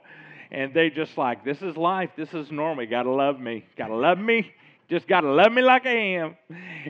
And 0.52 0.74
they 0.74 0.90
just 0.90 1.18
like, 1.18 1.44
this 1.44 1.62
is 1.62 1.76
life. 1.76 2.12
This 2.16 2.34
is 2.34 2.52
normal. 2.52 2.84
You 2.84 2.90
gotta 2.90 3.12
love 3.12 3.40
me. 3.40 3.66
Gotta 3.78 3.96
love 3.96 4.18
me. 4.18 4.54
Just 4.90 5.06
gotta 5.08 5.30
love 5.30 5.52
me 5.52 5.62
like 5.62 5.86
I 5.86 5.98
am. 5.98 6.38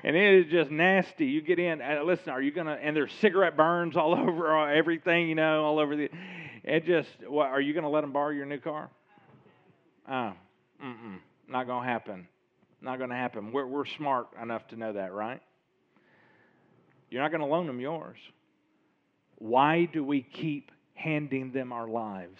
And 0.03 0.15
it 0.15 0.45
is 0.45 0.51
just 0.51 0.69
nasty. 0.69 1.25
You 1.25 1.41
get 1.41 1.57
in. 1.57 1.81
Listen, 2.05 2.29
are 2.29 2.41
you 2.41 2.51
gonna? 2.51 2.77
And 2.79 2.95
there's 2.95 3.11
cigarette 3.19 3.57
burns 3.57 3.97
all 3.97 4.13
over 4.19 4.69
everything. 4.69 5.27
You 5.27 5.35
know, 5.35 5.63
all 5.63 5.79
over 5.79 5.95
the. 5.95 6.09
It 6.63 6.85
just. 6.85 7.09
What, 7.27 7.47
are 7.47 7.59
you 7.59 7.73
gonna 7.73 7.89
let 7.89 8.01
them 8.01 8.11
borrow 8.11 8.29
your 8.29 8.45
new 8.45 8.59
car? 8.59 8.91
Oh, 10.07 10.33
mm-mm, 10.83 11.17
not 11.49 11.65
to 11.65 11.79
happen. 11.81 12.27
Not 12.81 12.97
to 12.97 13.07
happen. 13.07 13.51
We're, 13.51 13.65
we're 13.65 13.85
smart 13.85 14.27
enough 14.41 14.67
to 14.67 14.75
know 14.75 14.93
that, 14.93 15.11
right? 15.11 15.41
You're 17.09 17.21
not 17.21 17.31
going 17.31 17.41
to 17.41 17.47
loan 17.47 17.67
them 17.67 17.79
yours. 17.79 18.17
Why 19.37 19.85
do 19.85 20.03
we 20.03 20.21
keep 20.21 20.71
handing 20.93 21.51
them 21.51 21.71
our 21.71 21.87
lives? 21.87 22.39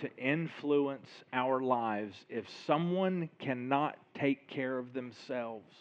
to 0.00 0.16
influence 0.16 1.08
our 1.32 1.60
lives 1.60 2.14
if 2.28 2.44
someone 2.66 3.28
cannot 3.38 3.96
take 4.18 4.48
care 4.48 4.78
of 4.78 4.92
themselves? 4.92 5.74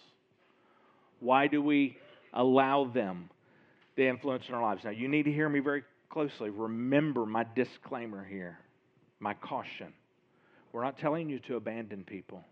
Why 1.20 1.48
do 1.48 1.62
we 1.62 1.98
allow 2.34 2.86
them 2.86 3.30
the 3.96 4.08
influence 4.08 4.48
in 4.48 4.56
our 4.56 4.62
lives? 4.62 4.84
Now, 4.84 4.92
you 4.92 5.08
need 5.08 5.24
to 5.24 5.32
hear 5.32 5.50
me 5.50 5.60
very 5.60 5.84
closely. 6.10 6.50
Remember 6.50 7.26
my 7.26 7.46
disclaimer 7.56 8.24
here, 8.24 8.60
my 9.20 9.34
caution. 9.34 9.94
We're 10.72 10.84
not 10.84 10.98
telling 10.98 11.30
you 11.30 11.40
to 11.40 11.56
abandon 11.56 12.04
people. 12.04 12.44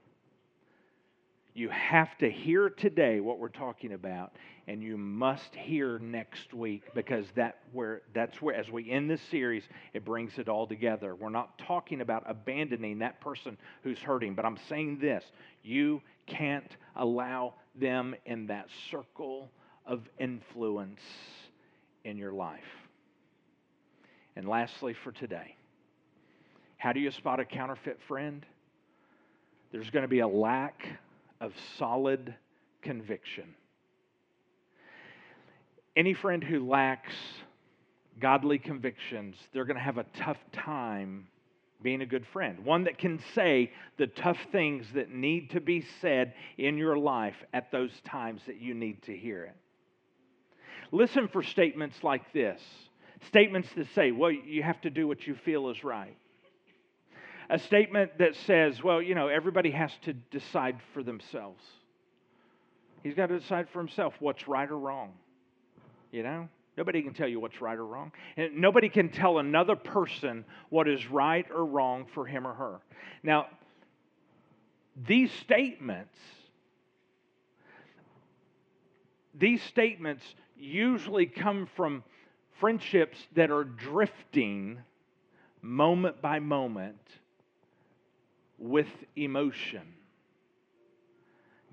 You 1.57 1.69
have 1.69 2.15
to 2.19 2.29
hear 2.29 2.69
today 2.69 3.19
what 3.19 3.39
we're 3.39 3.49
talking 3.49 3.93
about, 3.93 4.35
and 4.67 4.83
you 4.83 4.95
must 4.95 5.55
hear 5.55 5.97
next 5.97 6.53
week 6.53 6.83
because 6.93 7.25
that 7.35 7.57
where 7.71 8.03
that's 8.13 8.39
where 8.39 8.53
as 8.53 8.69
we 8.69 8.91
end 8.91 9.09
this 9.09 9.23
series, 9.31 9.63
it 9.95 10.05
brings 10.05 10.37
it 10.37 10.49
all 10.49 10.67
together. 10.67 11.15
We're 11.15 11.29
not 11.29 11.57
talking 11.57 12.01
about 12.01 12.25
abandoning 12.27 12.99
that 12.99 13.19
person 13.21 13.57
who's 13.81 13.97
hurting, 13.97 14.35
but 14.35 14.45
I'm 14.45 14.59
saying 14.69 14.99
this: 14.99 15.23
you 15.63 16.03
can't 16.27 16.77
allow 16.95 17.55
them 17.73 18.13
in 18.27 18.45
that 18.47 18.67
circle 18.91 19.49
of 19.87 20.01
influence 20.19 21.01
in 22.03 22.17
your 22.17 22.33
life. 22.33 22.59
And 24.35 24.47
lastly, 24.47 24.93
for 25.03 25.11
today, 25.11 25.55
how 26.77 26.93
do 26.93 26.99
you 26.99 27.09
spot 27.09 27.39
a 27.39 27.45
counterfeit 27.45 27.97
friend? 28.07 28.45
There's 29.71 29.89
going 29.89 30.03
to 30.03 30.07
be 30.07 30.19
a 30.19 30.27
lack 30.27 30.99
of 31.39 31.53
solid 31.77 32.35
conviction. 32.81 33.55
Any 35.95 36.13
friend 36.13 36.43
who 36.43 36.67
lacks 36.67 37.13
godly 38.19 38.59
convictions, 38.59 39.35
they're 39.53 39.65
going 39.65 39.77
to 39.77 39.83
have 39.83 39.97
a 39.97 40.05
tough 40.15 40.37
time 40.51 41.27
being 41.81 42.01
a 42.01 42.05
good 42.05 42.25
friend. 42.33 42.65
One 42.65 42.85
that 42.85 42.97
can 42.97 43.19
say 43.35 43.71
the 43.97 44.07
tough 44.07 44.37
things 44.51 44.85
that 44.95 45.11
need 45.11 45.51
to 45.51 45.61
be 45.61 45.85
said 46.01 46.33
in 46.57 46.77
your 46.77 46.97
life 46.97 47.35
at 47.53 47.71
those 47.71 47.91
times 48.05 48.41
that 48.47 48.59
you 48.59 48.73
need 48.73 49.03
to 49.03 49.15
hear 49.15 49.43
it. 49.43 49.55
Listen 50.91 51.27
for 51.27 51.43
statements 51.43 51.97
like 52.03 52.33
this 52.33 52.61
statements 53.27 53.67
that 53.75 53.87
say, 53.95 54.11
well, 54.11 54.31
you 54.31 54.61
have 54.61 54.79
to 54.81 54.91
do 54.91 55.07
what 55.07 55.25
you 55.25 55.35
feel 55.43 55.69
is 55.69 55.83
right 55.83 56.15
a 57.49 57.59
statement 57.59 58.17
that 58.19 58.35
says, 58.45 58.83
well, 58.83 59.01
you 59.01 59.15
know, 59.15 59.27
everybody 59.27 59.71
has 59.71 59.91
to 60.03 60.13
decide 60.13 60.77
for 60.93 61.03
themselves. 61.03 61.63
He's 63.03 63.13
got 63.13 63.27
to 63.27 63.39
decide 63.39 63.69
for 63.69 63.79
himself 63.79 64.13
what's 64.19 64.47
right 64.47 64.69
or 64.69 64.77
wrong. 64.77 65.13
You 66.11 66.23
know? 66.23 66.49
Nobody 66.75 67.01
can 67.01 67.13
tell 67.13 67.27
you 67.27 67.39
what's 67.39 67.59
right 67.61 67.77
or 67.77 67.85
wrong. 67.85 68.11
And 68.35 68.57
nobody 68.57 68.89
can 68.89 69.09
tell 69.09 69.39
another 69.39 69.75
person 69.75 70.45
what 70.69 70.87
is 70.87 71.09
right 71.09 71.45
or 71.53 71.65
wrong 71.65 72.05
for 72.13 72.25
him 72.25 72.45
or 72.45 72.53
her. 72.53 72.79
Now, 73.23 73.47
these 75.07 75.31
statements, 75.31 76.17
these 79.33 79.61
statements 79.63 80.23
usually 80.57 81.25
come 81.25 81.67
from 81.75 82.03
friendships 82.59 83.17
that 83.35 83.51
are 83.51 83.63
drifting 83.63 84.79
moment 85.61 86.21
by 86.21 86.39
moment 86.39 86.99
with 88.57 88.87
emotion. 89.15 89.93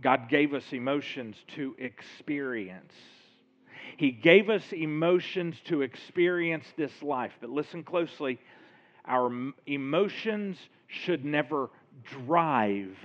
God 0.01 0.29
gave 0.29 0.55
us 0.55 0.65
emotions 0.73 1.37
to 1.55 1.75
experience. 1.79 2.93
He 3.97 4.11
gave 4.11 4.51
us 4.51 4.65
emotions 4.73 5.57
to 5.67 5.83
experience 5.83 6.67
this 6.77 7.03
life. 7.03 7.33
But 7.41 7.51
listen 7.51 7.85
closely 7.85 8.39
our 9.07 9.31
emotions 9.67 10.57
should 10.89 11.25
never 11.25 11.71
drive 12.27 12.97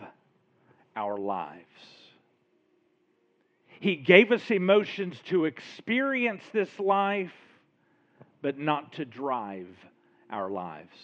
our 0.96 1.18
lives. 1.18 1.64
He 3.80 3.96
gave 3.96 4.32
us 4.32 4.50
emotions 4.50 5.18
to 5.28 5.46
experience 5.46 6.44
this 6.52 6.70
life, 6.80 7.34
but 8.42 8.58
not 8.58 8.94
to 8.94 9.06
drive 9.06 9.68
our 10.30 10.50
lives. 10.50 10.96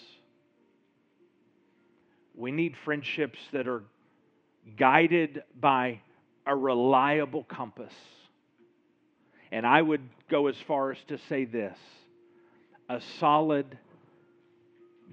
We 2.38 2.52
need 2.52 2.76
friendships 2.84 3.40
that 3.54 3.68
are 3.68 3.84
guided 4.78 5.44
by 5.60 6.02
a 6.46 6.56
reliable 6.56 7.44
compass. 7.44 7.94
And 9.52 9.66
I 9.66 9.82
would 9.82 10.02
go 10.30 10.48
as 10.48 10.56
far 10.68 10.92
as 10.92 10.98
to 11.08 11.18
say 11.30 11.46
this 11.46 11.78
a 12.90 13.02
solid, 13.20 13.78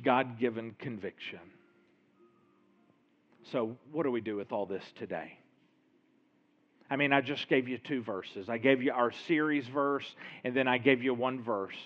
God 0.02 0.38
given 0.38 0.74
conviction. 0.78 1.40
So, 3.50 3.76
what 3.92 4.04
do 4.04 4.10
we 4.10 4.20
do 4.20 4.36
with 4.36 4.52
all 4.52 4.66
this 4.66 4.84
today? 4.98 5.38
I 6.90 6.96
mean, 6.96 7.12
I 7.12 7.22
just 7.22 7.48
gave 7.48 7.68
you 7.68 7.78
two 7.78 8.02
verses. 8.02 8.48
I 8.48 8.58
gave 8.58 8.82
you 8.82 8.92
our 8.92 9.12
series 9.26 9.66
verse, 9.66 10.04
and 10.44 10.54
then 10.54 10.68
I 10.68 10.78
gave 10.78 11.02
you 11.02 11.14
one 11.14 11.42
verse 11.42 11.76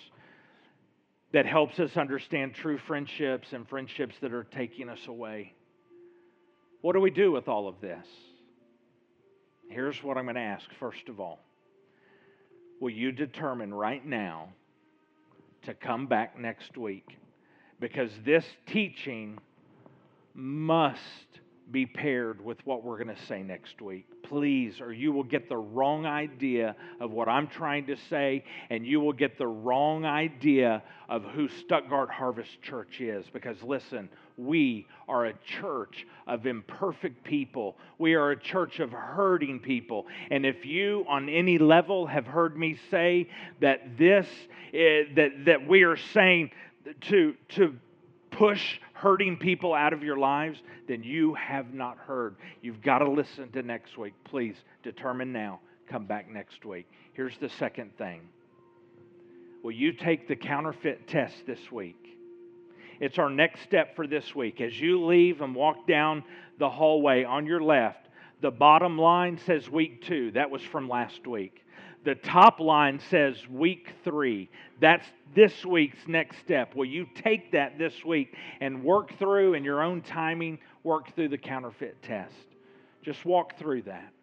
that 1.37 1.45
helps 1.45 1.79
us 1.79 1.95
understand 1.97 2.55
true 2.55 2.79
friendships 2.79 3.49
and 3.53 3.69
friendships 3.69 4.15
that 4.21 4.33
are 4.33 4.45
taking 4.45 4.89
us 4.89 5.05
away. 5.05 5.53
What 6.81 6.93
do 6.93 6.99
we 6.99 7.11
do 7.11 7.31
with 7.31 7.47
all 7.47 7.67
of 7.67 7.79
this? 7.79 8.07
Here's 9.69 10.01
what 10.01 10.17
I'm 10.17 10.23
going 10.23 10.33
to 10.33 10.41
ask 10.41 10.65
first 10.79 11.09
of 11.09 11.19
all 11.19 11.37
Will 12.81 12.89
you 12.89 13.11
determine 13.11 13.71
right 13.71 14.03
now 14.03 14.49
to 15.61 15.75
come 15.75 16.07
back 16.07 16.39
next 16.39 16.75
week? 16.75 17.19
Because 17.79 18.09
this 18.25 18.45
teaching 18.65 19.37
must 20.33 20.97
be 21.71 21.85
paired 21.85 22.43
with 22.43 22.57
what 22.65 22.83
we're 22.83 23.03
going 23.03 23.15
to 23.15 23.25
say 23.25 23.43
next 23.43 23.81
week. 23.81 24.05
Please, 24.23 24.79
or 24.79 24.93
you 24.93 25.11
will 25.11 25.23
get 25.23 25.49
the 25.49 25.57
wrong 25.57 26.05
idea 26.05 26.75
of 26.99 27.11
what 27.11 27.27
I'm 27.27 27.47
trying 27.47 27.87
to 27.87 27.97
say, 28.09 28.43
and 28.69 28.85
you 28.85 28.99
will 28.99 29.13
get 29.13 29.37
the 29.37 29.47
wrong 29.47 30.05
idea 30.05 30.83
of 31.09 31.23
who 31.23 31.47
Stuttgart 31.47 32.09
Harvest 32.09 32.61
Church 32.61 33.01
is. 33.01 33.25
Because 33.31 33.61
listen, 33.63 34.09
we 34.37 34.87
are 35.07 35.25
a 35.25 35.33
church 35.59 36.05
of 36.25 36.45
imperfect 36.45 37.23
people. 37.23 37.77
We 37.97 38.13
are 38.13 38.31
a 38.31 38.39
church 38.39 38.79
of 38.79 38.91
hurting 38.91 39.59
people. 39.59 40.07
And 40.31 40.45
if 40.45 40.65
you, 40.65 41.05
on 41.07 41.27
any 41.27 41.57
level, 41.57 42.07
have 42.07 42.27
heard 42.27 42.57
me 42.57 42.77
say 42.89 43.29
that 43.61 43.97
this, 43.97 44.27
is, 44.71 45.07
that, 45.15 45.45
that 45.45 45.67
we 45.67 45.83
are 45.83 45.97
saying 45.97 46.51
to, 47.01 47.35
to 47.49 47.75
push 48.31 48.79
hurting 48.97 49.37
people 49.37 49.73
out 49.73 49.93
of 49.93 50.03
your 50.03 50.17
lives, 50.17 50.59
then 50.87 51.03
you 51.03 51.35
have 51.35 51.73
not 51.73 51.97
heard. 51.97 52.35
You've 52.61 52.81
got 52.81 52.99
to 52.99 53.09
listen 53.09 53.51
to 53.51 53.61
next 53.61 53.97
week. 53.97 54.13
Please 54.23 54.55
determine 54.83 55.31
now. 55.31 55.59
Come 55.87 56.05
back 56.05 56.29
next 56.29 56.65
week. 56.65 56.87
Here's 57.13 57.37
the 57.37 57.49
second 57.49 57.95
thing 57.97 58.21
Will 59.63 59.71
you 59.71 59.91
take 59.91 60.27
the 60.27 60.35
counterfeit 60.35 61.07
test 61.07 61.35
this 61.45 61.71
week? 61.71 62.17
It's 62.99 63.19
our 63.19 63.29
next 63.29 63.61
step 63.61 63.95
for 63.95 64.07
this 64.07 64.33
week. 64.35 64.59
As 64.59 64.79
you 64.79 65.05
leave 65.05 65.41
and 65.41 65.53
walk 65.53 65.87
down 65.87 66.23
the 66.57 66.69
hallway 66.69 67.23
on 67.23 67.45
your 67.45 67.61
left, 67.61 68.06
the 68.41 68.51
bottom 68.51 68.97
line 68.97 69.39
says 69.45 69.69
week 69.69 70.03
two. 70.03 70.31
That 70.31 70.49
was 70.49 70.61
from 70.61 70.87
last 70.87 71.25
week. 71.25 71.63
The 72.03 72.15
top 72.15 72.59
line 72.59 72.99
says 73.09 73.35
week 73.49 73.91
three. 74.03 74.49
That's 74.79 75.05
this 75.35 75.65
week's 75.65 76.07
next 76.07 76.39
step. 76.39 76.75
Will 76.75 76.85
you 76.85 77.07
take 77.15 77.51
that 77.51 77.77
this 77.77 78.05
week 78.05 78.35
and 78.61 78.83
work 78.83 79.17
through 79.17 79.55
in 79.55 79.63
your 79.63 79.81
own 79.81 80.01
timing, 80.01 80.59
work 80.83 81.13
through 81.15 81.29
the 81.29 81.37
counterfeit 81.37 82.01
test? 82.03 82.33
Just 83.01 83.25
walk 83.25 83.57
through 83.57 83.81
that. 83.83 84.13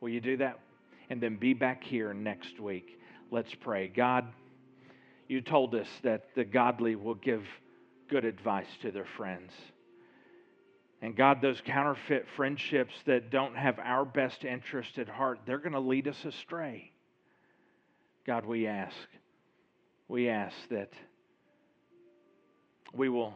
Will 0.00 0.08
you 0.08 0.20
do 0.20 0.38
that? 0.38 0.58
And 1.10 1.20
then 1.20 1.36
be 1.36 1.54
back 1.54 1.84
here 1.84 2.14
next 2.14 2.58
week. 2.58 2.98
Let's 3.30 3.54
pray. 3.54 3.88
God, 3.88 4.26
you 5.28 5.40
told 5.40 5.74
us 5.74 5.88
that 6.02 6.34
the 6.34 6.44
godly 6.44 6.96
will 6.96 7.14
give 7.14 7.44
good 8.08 8.24
advice 8.24 8.66
to 8.82 8.90
their 8.90 9.06
friends. 9.16 9.52
And 11.02 11.16
God, 11.16 11.40
those 11.40 11.60
counterfeit 11.64 12.26
friendships 12.36 12.94
that 13.06 13.30
don't 13.30 13.56
have 13.56 13.78
our 13.78 14.04
best 14.04 14.44
interest 14.44 14.98
at 14.98 15.08
heart, 15.08 15.40
they're 15.46 15.58
going 15.58 15.72
to 15.72 15.80
lead 15.80 16.06
us 16.06 16.24
astray. 16.24 16.92
God, 18.26 18.44
we 18.44 18.66
ask, 18.66 18.96
we 20.08 20.28
ask 20.28 20.54
that 20.70 20.92
we 22.92 23.08
will 23.08 23.34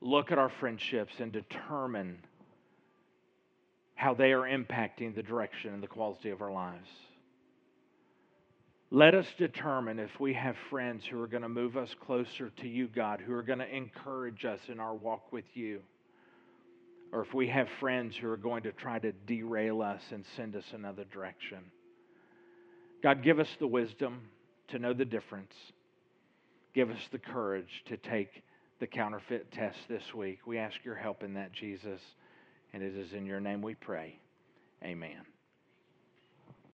look 0.00 0.32
at 0.32 0.38
our 0.38 0.48
friendships 0.48 1.12
and 1.18 1.30
determine 1.30 2.18
how 3.94 4.14
they 4.14 4.32
are 4.32 4.48
impacting 4.48 5.14
the 5.14 5.22
direction 5.22 5.74
and 5.74 5.82
the 5.82 5.86
quality 5.86 6.30
of 6.30 6.40
our 6.40 6.50
lives. 6.50 6.88
Let 8.90 9.14
us 9.14 9.26
determine 9.36 9.98
if 9.98 10.18
we 10.18 10.32
have 10.32 10.56
friends 10.70 11.04
who 11.04 11.20
are 11.22 11.26
going 11.26 11.42
to 11.42 11.48
move 11.48 11.76
us 11.76 11.94
closer 12.04 12.50
to 12.56 12.66
you, 12.66 12.88
God, 12.88 13.20
who 13.20 13.34
are 13.34 13.42
going 13.42 13.58
to 13.58 13.76
encourage 13.76 14.46
us 14.46 14.58
in 14.68 14.80
our 14.80 14.94
walk 14.94 15.30
with 15.30 15.44
you, 15.54 15.82
or 17.12 17.22
if 17.22 17.34
we 17.34 17.48
have 17.48 17.68
friends 17.80 18.16
who 18.16 18.28
are 18.28 18.36
going 18.36 18.62
to 18.62 18.72
try 18.72 18.98
to 18.98 19.12
derail 19.26 19.82
us 19.82 20.02
and 20.10 20.24
send 20.36 20.54
us 20.54 20.64
another 20.72 21.04
direction. 21.04 21.58
God, 23.02 23.22
give 23.22 23.38
us 23.38 23.48
the 23.58 23.66
wisdom 23.66 24.20
to 24.68 24.78
know 24.78 24.92
the 24.92 25.04
difference. 25.04 25.54
Give 26.74 26.90
us 26.90 27.00
the 27.10 27.18
courage 27.18 27.82
to 27.86 27.96
take 27.96 28.42
the 28.78 28.86
counterfeit 28.86 29.50
test 29.50 29.78
this 29.88 30.14
week. 30.14 30.46
We 30.46 30.58
ask 30.58 30.76
your 30.84 30.94
help 30.94 31.22
in 31.22 31.34
that, 31.34 31.52
Jesus. 31.52 32.00
And 32.72 32.82
it 32.82 32.94
is 32.94 33.12
in 33.12 33.26
your 33.26 33.40
name 33.40 33.62
we 33.62 33.74
pray. 33.74 34.18
Amen. 34.84 35.39